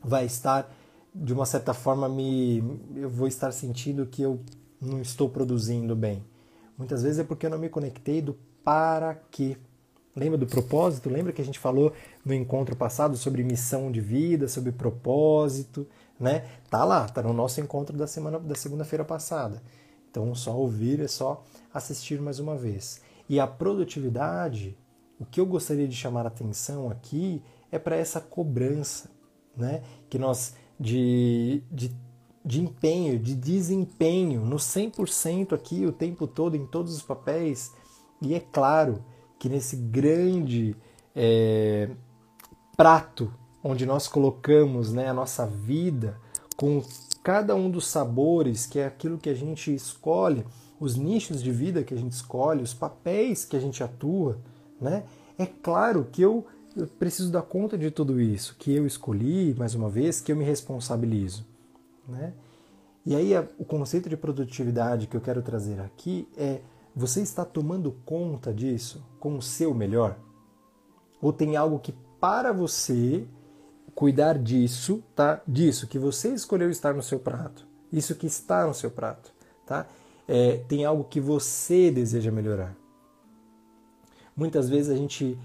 [0.03, 0.71] vai estar
[1.13, 2.63] de uma certa forma me
[2.95, 4.39] eu vou estar sentindo que eu
[4.79, 6.23] não estou produzindo bem.
[6.77, 9.57] Muitas vezes é porque eu não me conectei do para quê.
[10.15, 11.09] Lembra do propósito?
[11.09, 11.93] Lembra que a gente falou
[12.25, 15.87] no encontro passado sobre missão de vida, sobre propósito,
[16.21, 16.45] né?
[16.69, 19.61] Tá lá, tá no nosso encontro da semana da segunda-feira passada.
[20.09, 21.43] Então, só ouvir é só
[21.73, 23.01] assistir mais uma vez.
[23.27, 24.77] E a produtividade,
[25.19, 27.41] o que eu gostaria de chamar a atenção aqui
[27.71, 29.09] é para essa cobrança,
[29.57, 29.81] né?
[30.09, 31.95] Que nós de, de,
[32.45, 37.71] de empenho, de desempenho no 100% aqui o tempo todo, em todos os papéis.
[38.21, 39.03] E é claro
[39.39, 40.75] que nesse grande
[41.15, 41.89] é,
[42.77, 43.33] prato
[43.63, 46.17] onde nós colocamos né, a nossa vida
[46.55, 46.83] com
[47.23, 50.45] cada um dos sabores, que é aquilo que a gente escolhe,
[50.79, 54.39] os nichos de vida que a gente escolhe, os papéis que a gente atua,
[54.79, 55.03] né?
[55.37, 56.45] É claro que eu
[56.75, 60.37] eu preciso dar conta de tudo isso, que eu escolhi, mais uma vez, que eu
[60.37, 61.45] me responsabilizo.
[62.07, 62.33] Né?
[63.05, 66.61] E aí o conceito de produtividade que eu quero trazer aqui é
[66.95, 70.17] você está tomando conta disso com o seu melhor?
[71.21, 73.25] Ou tem algo que para você
[74.01, 75.43] cuidar disso, tá?
[75.47, 79.31] Disso que você escolheu estar no seu prato, isso que está no seu prato,
[79.63, 79.85] tá?
[80.27, 82.75] É, tem algo que você deseja melhorar.
[84.35, 85.37] Muitas vezes a gente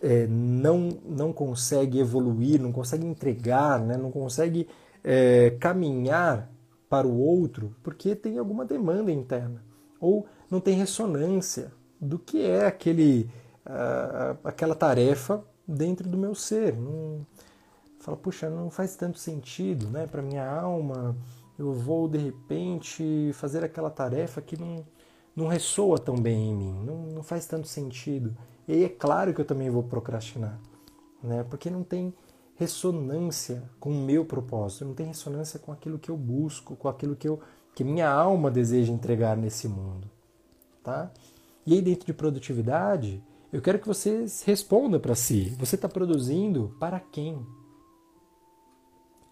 [0.00, 3.96] é, não, não consegue evoluir, não consegue entregar, né?
[3.96, 4.68] não consegue
[5.02, 6.48] é, caminhar
[6.88, 9.60] para o outro porque tem alguma demanda interna
[9.98, 13.28] ou não tem ressonância do que é aquele,
[13.66, 16.76] uh, aquela tarefa dentro do meu ser.
[16.76, 17.24] Não,
[18.00, 20.06] fala, puxa, não faz tanto sentido né?
[20.06, 21.16] para minha alma.
[21.58, 24.84] Eu vou de repente fazer aquela tarefa que não,
[25.36, 28.34] não ressoa tão bem em mim, não, não faz tanto sentido.
[28.66, 30.58] E é claro que eu também vou procrastinar,
[31.22, 31.44] né?
[31.48, 32.14] Porque não tem
[32.56, 37.14] ressonância com o meu propósito, não tem ressonância com aquilo que eu busco, com aquilo
[37.14, 37.40] que eu
[37.74, 40.10] que minha alma deseja entregar nesse mundo,
[40.82, 41.10] tá?
[41.64, 43.22] E aí dentro de produtividade,
[43.52, 45.54] eu quero que você responda para si.
[45.58, 47.46] Você está produzindo para quem?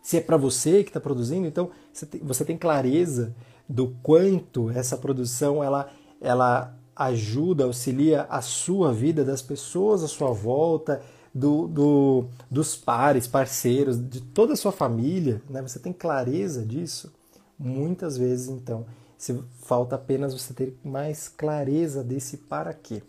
[0.09, 3.37] Se é para você que está produzindo, então você tem, você tem clareza
[3.69, 10.33] do quanto essa produção ela, ela ajuda, auxilia a sua vida, das pessoas à sua
[10.33, 11.03] volta,
[11.35, 15.61] do, do, dos pares, parceiros, de toda a sua família, né?
[15.61, 17.13] você tem clareza disso,
[17.59, 18.87] muitas vezes então
[19.19, 23.03] se falta apenas você ter mais clareza desse para quê.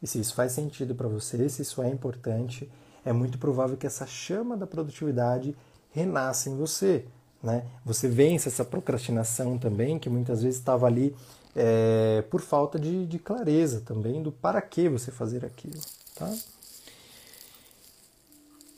[0.00, 2.70] E se isso faz sentido para você, se isso é importante,
[3.04, 5.56] é muito provável que essa chama da produtividade
[5.92, 7.04] renasça em você.
[7.42, 7.64] Né?
[7.84, 11.14] Você vence essa procrastinação também, que muitas vezes estava ali
[11.54, 15.80] é, por falta de, de, clareza também do para que você fazer aquilo.
[16.14, 16.32] Tá?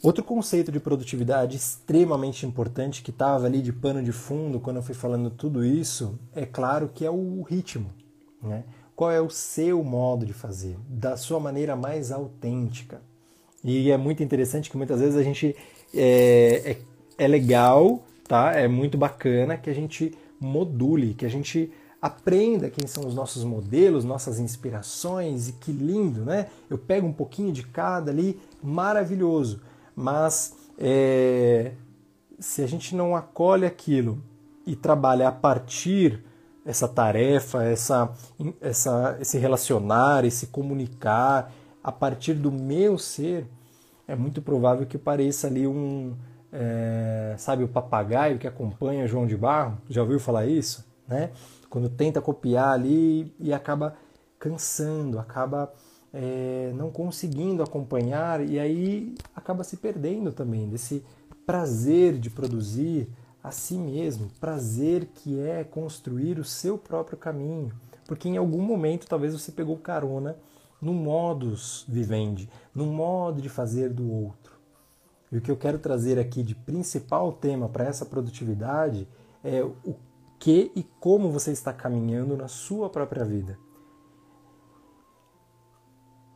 [0.03, 4.83] Outro conceito de produtividade extremamente importante que estava ali de pano de fundo quando eu
[4.83, 7.91] fui falando tudo isso, é claro que é o ritmo.
[8.43, 8.65] Né?
[8.95, 13.01] Qual é o seu modo de fazer, da sua maneira mais autêntica.
[13.63, 15.57] E é muito interessante que muitas vezes a gente
[15.95, 16.77] é, é,
[17.19, 18.53] é legal tá?
[18.53, 23.45] É muito bacana que a gente module, que a gente aprenda quem são os nossos
[23.45, 26.49] modelos, nossas inspirações e que lindo, né?
[26.69, 29.63] Eu pego um pouquinho de cada ali, maravilhoso.
[29.97, 31.73] Mas é,
[32.39, 34.23] se a gente não acolhe aquilo
[34.67, 36.23] e trabalha a partir
[36.67, 38.11] essa tarefa, essa,
[38.61, 41.53] essa, esse relacionar, esse comunicar
[41.83, 43.47] a partir do meu ser,
[44.09, 46.15] é muito provável que pareça ali um,
[46.57, 50.87] é, sabe, o papagaio que acompanha João de Barro, já ouviu falar isso?
[51.07, 51.33] Né?
[51.69, 53.97] Quando tenta copiar ali e acaba
[54.39, 55.73] cansando, acaba
[56.13, 61.05] é, não conseguindo acompanhar e aí acaba se perdendo também desse
[61.45, 63.09] prazer de produzir
[63.43, 67.73] a si mesmo, prazer que é construir o seu próprio caminho,
[68.07, 70.37] porque em algum momento talvez você pegou carona
[70.81, 74.44] no modus vivendi, no modo de fazer do outro.
[75.35, 79.09] E o que eu quero trazer aqui de principal tema para essa produtividade
[79.43, 79.97] é o
[80.39, 83.59] que e como você está caminhando na sua própria vida.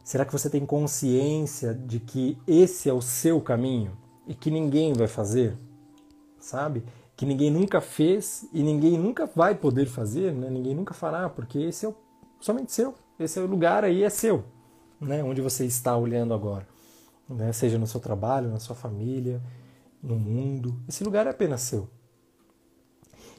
[0.02, 3.96] Será que você tem consciência de que esse é o seu caminho
[4.26, 5.56] e que ninguém vai fazer?
[6.40, 6.82] Sabe?
[7.14, 10.50] Que ninguém nunca fez e ninguém nunca vai poder fazer, né?
[10.50, 11.94] ninguém nunca fará, porque esse é o,
[12.40, 12.92] somente seu.
[13.16, 14.42] Esse é o lugar aí, é seu,
[15.00, 15.22] né?
[15.22, 16.66] onde você está olhando agora
[17.28, 17.52] né?
[17.52, 19.42] seja no seu trabalho, na sua família,
[20.02, 20.80] no mundo.
[20.88, 21.88] Esse lugar é apenas seu.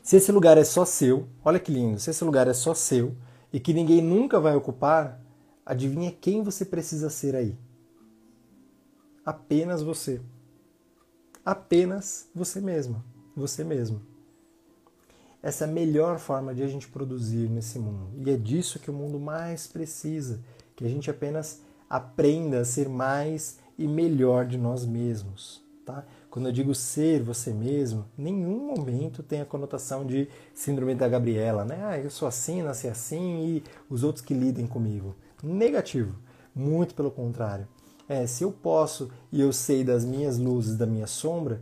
[0.01, 3.15] Se esse lugar é só seu, olha que lindo, se esse lugar é só seu
[3.51, 5.21] e que ninguém nunca vai ocupar,
[5.65, 7.57] adivinha quem você precisa ser aí?
[9.25, 10.21] Apenas você.
[11.45, 13.03] Apenas você mesma,
[13.35, 14.01] você mesmo.
[15.41, 18.11] Essa é a melhor forma de a gente produzir nesse mundo.
[18.17, 20.41] E é disso que o mundo mais precisa,
[20.75, 25.63] que a gente apenas aprenda a ser mais e melhor de nós mesmos.
[25.85, 26.05] Tá?
[26.29, 31.65] Quando eu digo ser você mesmo, nenhum momento tem a conotação de síndrome da Gabriela,
[31.65, 31.79] né?
[31.83, 35.15] Ah, eu sou assim, nasci assim e os outros que lidem comigo.
[35.41, 36.15] Negativo.
[36.53, 37.67] Muito pelo contrário.
[38.07, 41.61] É, se eu posso e eu sei das minhas luzes, da minha sombra,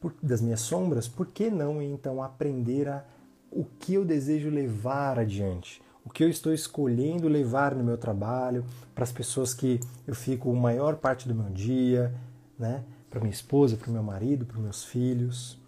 [0.00, 3.04] por, das minhas sombras, por que não então aprender a
[3.50, 5.80] o que eu desejo levar adiante?
[6.04, 10.50] O que eu estou escolhendo levar no meu trabalho, para as pessoas que eu fico
[10.50, 12.14] a maior parte do meu dia,
[12.58, 12.84] né?
[13.08, 15.58] para minha esposa, para o meu marido, para meus filhos.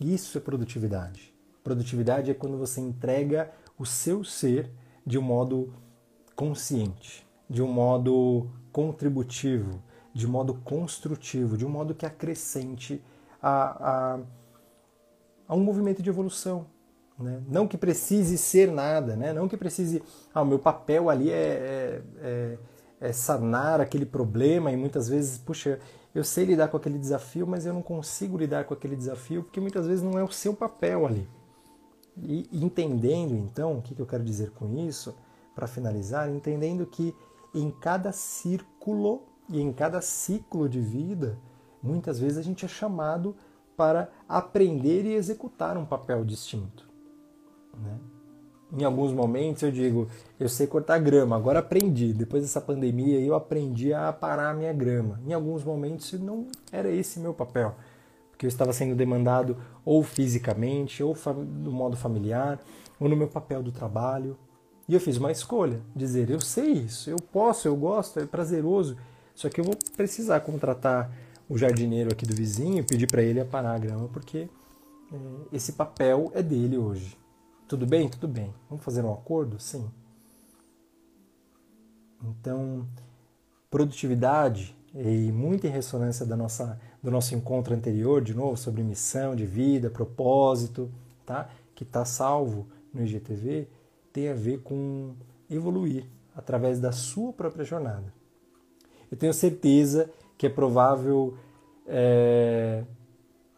[0.00, 1.34] Isso é produtividade.
[1.62, 4.70] Produtividade é quando você entrega o seu ser
[5.06, 5.72] de um modo
[6.34, 9.82] consciente, de um modo contributivo,
[10.12, 13.02] de um modo construtivo, de um modo que acrescente
[13.40, 14.20] a, a,
[15.48, 16.66] a um movimento de evolução,
[17.18, 17.42] né?
[17.48, 19.32] Não que precise ser nada, né?
[19.32, 20.02] não que precise.
[20.32, 22.58] Ah, o meu papel ali é, é, é,
[23.00, 25.78] é sanar aquele problema e muitas vezes, puxa,
[26.14, 29.60] eu sei lidar com aquele desafio, mas eu não consigo lidar com aquele desafio porque
[29.60, 31.28] muitas vezes não é o seu papel ali.
[32.16, 35.14] E entendendo então, o que eu quero dizer com isso,
[35.54, 37.14] para finalizar, entendendo que
[37.54, 41.38] em cada círculo e em cada ciclo de vida,
[41.82, 43.36] muitas vezes a gente é chamado
[43.76, 46.93] para aprender e executar um papel distinto.
[47.82, 47.98] Né?
[48.76, 50.08] Em alguns momentos eu digo,
[50.38, 52.12] eu sei cortar grama, agora aprendi.
[52.12, 55.20] Depois dessa pandemia eu aprendi a parar a minha grama.
[55.26, 57.74] Em alguns momentos não era esse meu papel,
[58.30, 62.58] porque eu estava sendo demandado ou fisicamente, ou do modo familiar,
[62.98, 64.36] ou no meu papel do trabalho.
[64.88, 68.98] E eu fiz uma escolha, dizer, eu sei isso, eu posso, eu gosto, é prazeroso,
[69.34, 71.10] só que eu vou precisar contratar
[71.48, 74.48] o jardineiro aqui do vizinho, pedir para ele aparar a grama, porque
[75.12, 75.16] é,
[75.52, 77.16] esse papel é dele hoje.
[77.74, 78.08] Tudo bem?
[78.08, 78.54] Tudo bem.
[78.70, 79.58] Vamos fazer um acordo?
[79.58, 79.90] Sim.
[82.22, 82.86] Então,
[83.68, 89.34] produtividade e muito em ressonância da nossa, do nosso encontro anterior, de novo, sobre missão
[89.34, 90.88] de vida, propósito,
[91.26, 91.50] tá?
[91.74, 93.66] que está salvo no IGTV,
[94.12, 95.16] tem a ver com
[95.50, 98.14] evoluir através da sua própria jornada.
[99.10, 100.08] Eu tenho certeza
[100.38, 101.36] que é provável
[101.88, 102.84] é,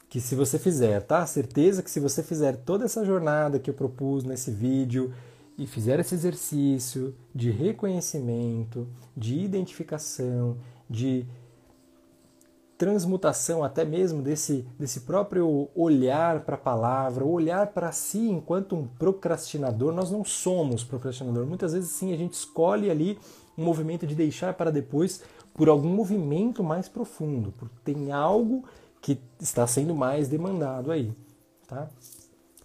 [0.08, 1.26] que se você fizer, tá?
[1.26, 5.12] Certeza que se você fizer toda essa jornada que eu propus nesse vídeo
[5.58, 8.86] e fizer esse exercício de reconhecimento,
[9.16, 10.56] de identificação,
[10.88, 11.26] de
[12.78, 18.86] transmutação até mesmo desse, desse próprio olhar para a palavra, olhar para si enquanto um
[18.86, 19.92] procrastinador.
[19.92, 21.46] Nós não somos procrastinador.
[21.46, 23.18] Muitas vezes sim a gente escolhe ali
[23.56, 25.22] um movimento de deixar para depois
[25.54, 28.64] por algum movimento mais profundo, porque tem algo
[29.06, 31.16] que está sendo mais demandado aí,
[31.68, 31.88] tá?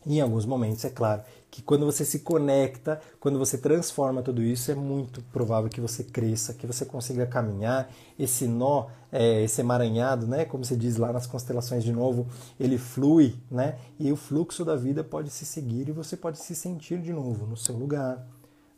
[0.03, 1.21] Em alguns momentos, é claro,
[1.51, 6.03] que quando você se conecta, quando você transforma tudo isso, é muito provável que você
[6.03, 7.91] cresça, que você consiga caminhar.
[8.17, 12.25] Esse nó, é, esse emaranhado, né, como se diz lá nas constelações de novo,
[12.59, 16.55] ele flui, né, e o fluxo da vida pode se seguir e você pode se
[16.55, 18.25] sentir de novo no seu lugar,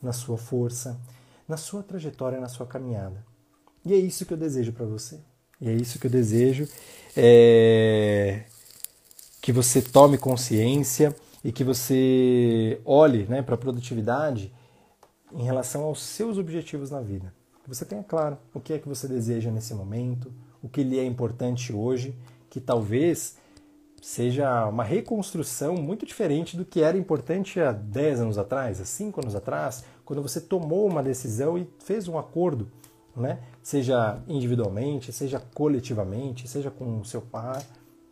[0.01, 0.99] na sua força,
[1.47, 3.23] na sua trajetória, na sua caminhada.
[3.85, 5.17] E é isso que eu desejo para você.
[5.63, 6.67] E é isso que eu desejo.
[7.15, 8.43] É...
[9.41, 14.53] Que você tome consciência e que você olhe né, para a produtividade
[15.33, 17.33] em relação aos seus objetivos na vida.
[17.63, 20.99] Que você tenha claro o que é que você deseja nesse momento, o que lhe
[20.99, 22.13] é importante hoje,
[22.49, 23.37] que talvez
[24.01, 29.21] seja uma reconstrução muito diferente do que era importante há 10 anos atrás, há 5
[29.21, 32.69] anos atrás, quando você tomou uma decisão e fez um acordo,
[33.15, 33.39] né?
[33.61, 37.63] seja individualmente, seja coletivamente, seja com o seu par.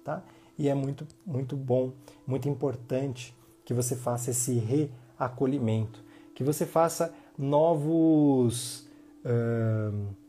[0.04, 0.24] Tá?
[0.62, 1.92] e é muito, muito bom,
[2.26, 3.36] muito importante
[3.66, 6.04] que você faça esse reacolhimento,
[6.36, 8.88] que você faça novos.
[9.26, 10.22] Uh,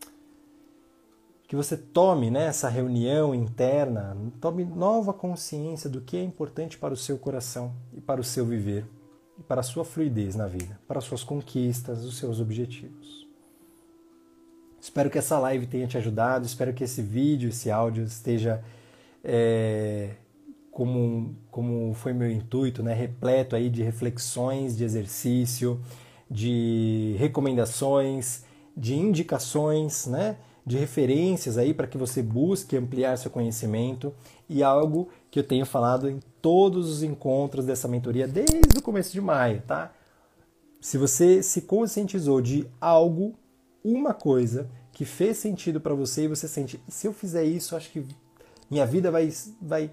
[1.47, 6.95] que você tome né, essa reunião interna, tome nova consciência do que é importante para
[6.95, 8.87] o seu coração e para o seu viver,
[9.39, 13.22] e para a sua fluidez na vida, para as suas conquistas, os seus objetivos.
[14.83, 18.64] Espero que essa live tenha te ajudado, espero que esse vídeo, esse áudio esteja
[19.22, 20.11] é,
[20.72, 25.80] como, como foi meu intuito, né, repleto aí de reflexões, de exercício,
[26.28, 28.43] de recomendações,
[28.76, 34.12] de indicações, né, de referências aí para que você busque ampliar seu conhecimento
[34.49, 39.12] e algo que eu tenho falado em todos os encontros dessa mentoria desde o começo
[39.12, 39.93] de maio, tá?
[40.80, 43.37] Se você se conscientizou de algo,
[43.85, 47.91] uma coisa que fez sentido para você e você sente, se eu fizer isso, acho
[47.91, 48.07] que
[48.70, 49.30] minha vida vai
[49.61, 49.91] vai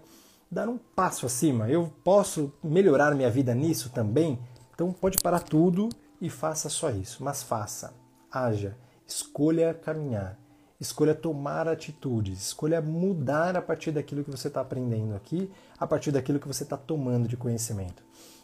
[0.52, 1.70] dar um passo acima.
[1.70, 4.40] Eu posso melhorar minha vida nisso também?
[4.74, 5.90] Então pode parar tudo
[6.22, 7.24] e faça só isso.
[7.24, 7.94] Mas faça,
[8.32, 8.76] haja,
[9.06, 10.38] escolha caminhar,
[10.80, 16.12] escolha tomar atitudes, escolha mudar a partir daquilo que você está aprendendo aqui, a partir
[16.12, 18.04] daquilo que você está tomando de conhecimento.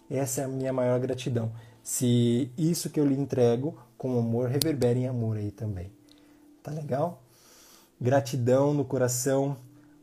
[0.09, 1.51] Essa é a minha maior gratidão.
[1.81, 5.91] Se isso que eu lhe entrego com amor reverbera em amor aí também.
[6.61, 7.21] Tá legal?
[7.99, 9.57] Gratidão no coração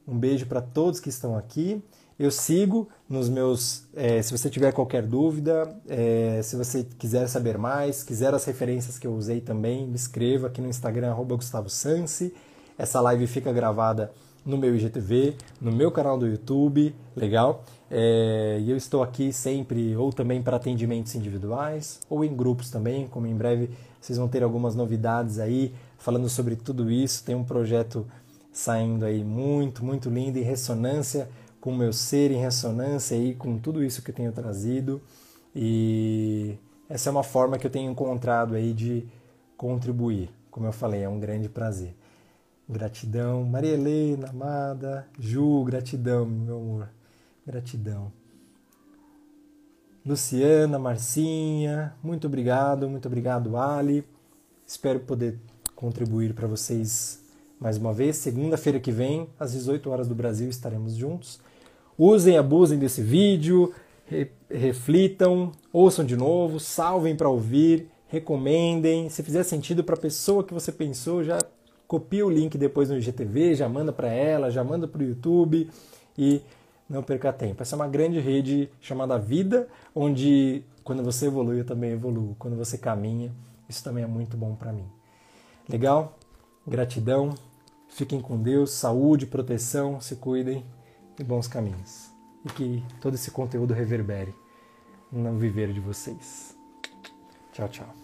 [0.07, 1.82] um beijo para todos que estão aqui.
[2.18, 3.84] Eu sigo nos meus.
[3.95, 8.99] É, se você tiver qualquer dúvida, é, se você quiser saber mais, quiser as referências
[8.99, 12.34] que eu usei também, me escreva aqui no Instagram, Gustavo Sansi.
[12.78, 14.12] Essa live fica gravada
[14.45, 17.64] no meu IGTV, no meu canal do YouTube, legal?
[17.95, 23.07] É, e eu estou aqui sempre, ou também para atendimentos individuais, ou em grupos também,
[23.07, 23.68] como em breve
[24.01, 27.22] vocês vão ter algumas novidades aí falando sobre tudo isso.
[27.22, 28.07] Tem um projeto
[28.51, 31.28] saindo aí muito, muito lindo, em ressonância
[31.61, 35.03] com o meu ser, em ressonância aí com tudo isso que eu tenho trazido.
[35.55, 36.57] E
[36.88, 39.07] essa é uma forma que eu tenho encontrado aí de
[39.55, 40.30] contribuir.
[40.51, 41.95] Como eu falei, é um grande prazer.
[42.66, 46.88] Gratidão, Maria Helena, amada, Ju, gratidão, meu amor,
[47.47, 48.12] gratidão.
[50.05, 54.05] Luciana, Marcinha, muito obrigado, muito obrigado, Ali.
[54.66, 55.38] Espero poder
[55.76, 57.22] contribuir para vocês
[57.61, 61.38] mais uma vez, segunda-feira que vem, às 18 horas do Brasil, estaremos juntos.
[61.97, 63.72] Usem, abusem desse vídeo,
[64.05, 69.09] re reflitam, ouçam de novo, salvem para ouvir, recomendem.
[69.09, 71.38] Se fizer sentido para a pessoa que você pensou, já
[71.86, 75.70] copia o link depois no IGTV, já manda para ela, já manda para o YouTube
[76.18, 76.43] e
[76.93, 77.62] não perca tempo.
[77.62, 82.36] Essa é uma grande rede chamada Vida, onde quando você evolui, eu também evoluo.
[82.38, 83.32] Quando você caminha,
[83.68, 84.86] isso também é muito bom para mim.
[85.68, 86.18] Legal?
[86.66, 87.34] Gratidão.
[87.88, 90.64] Fiquem com Deus, saúde, proteção, se cuidem
[91.18, 92.11] e bons caminhos.
[92.45, 94.34] E que todo esse conteúdo reverbere
[95.11, 96.57] no viver de vocês.
[97.53, 98.01] Tchau, tchau.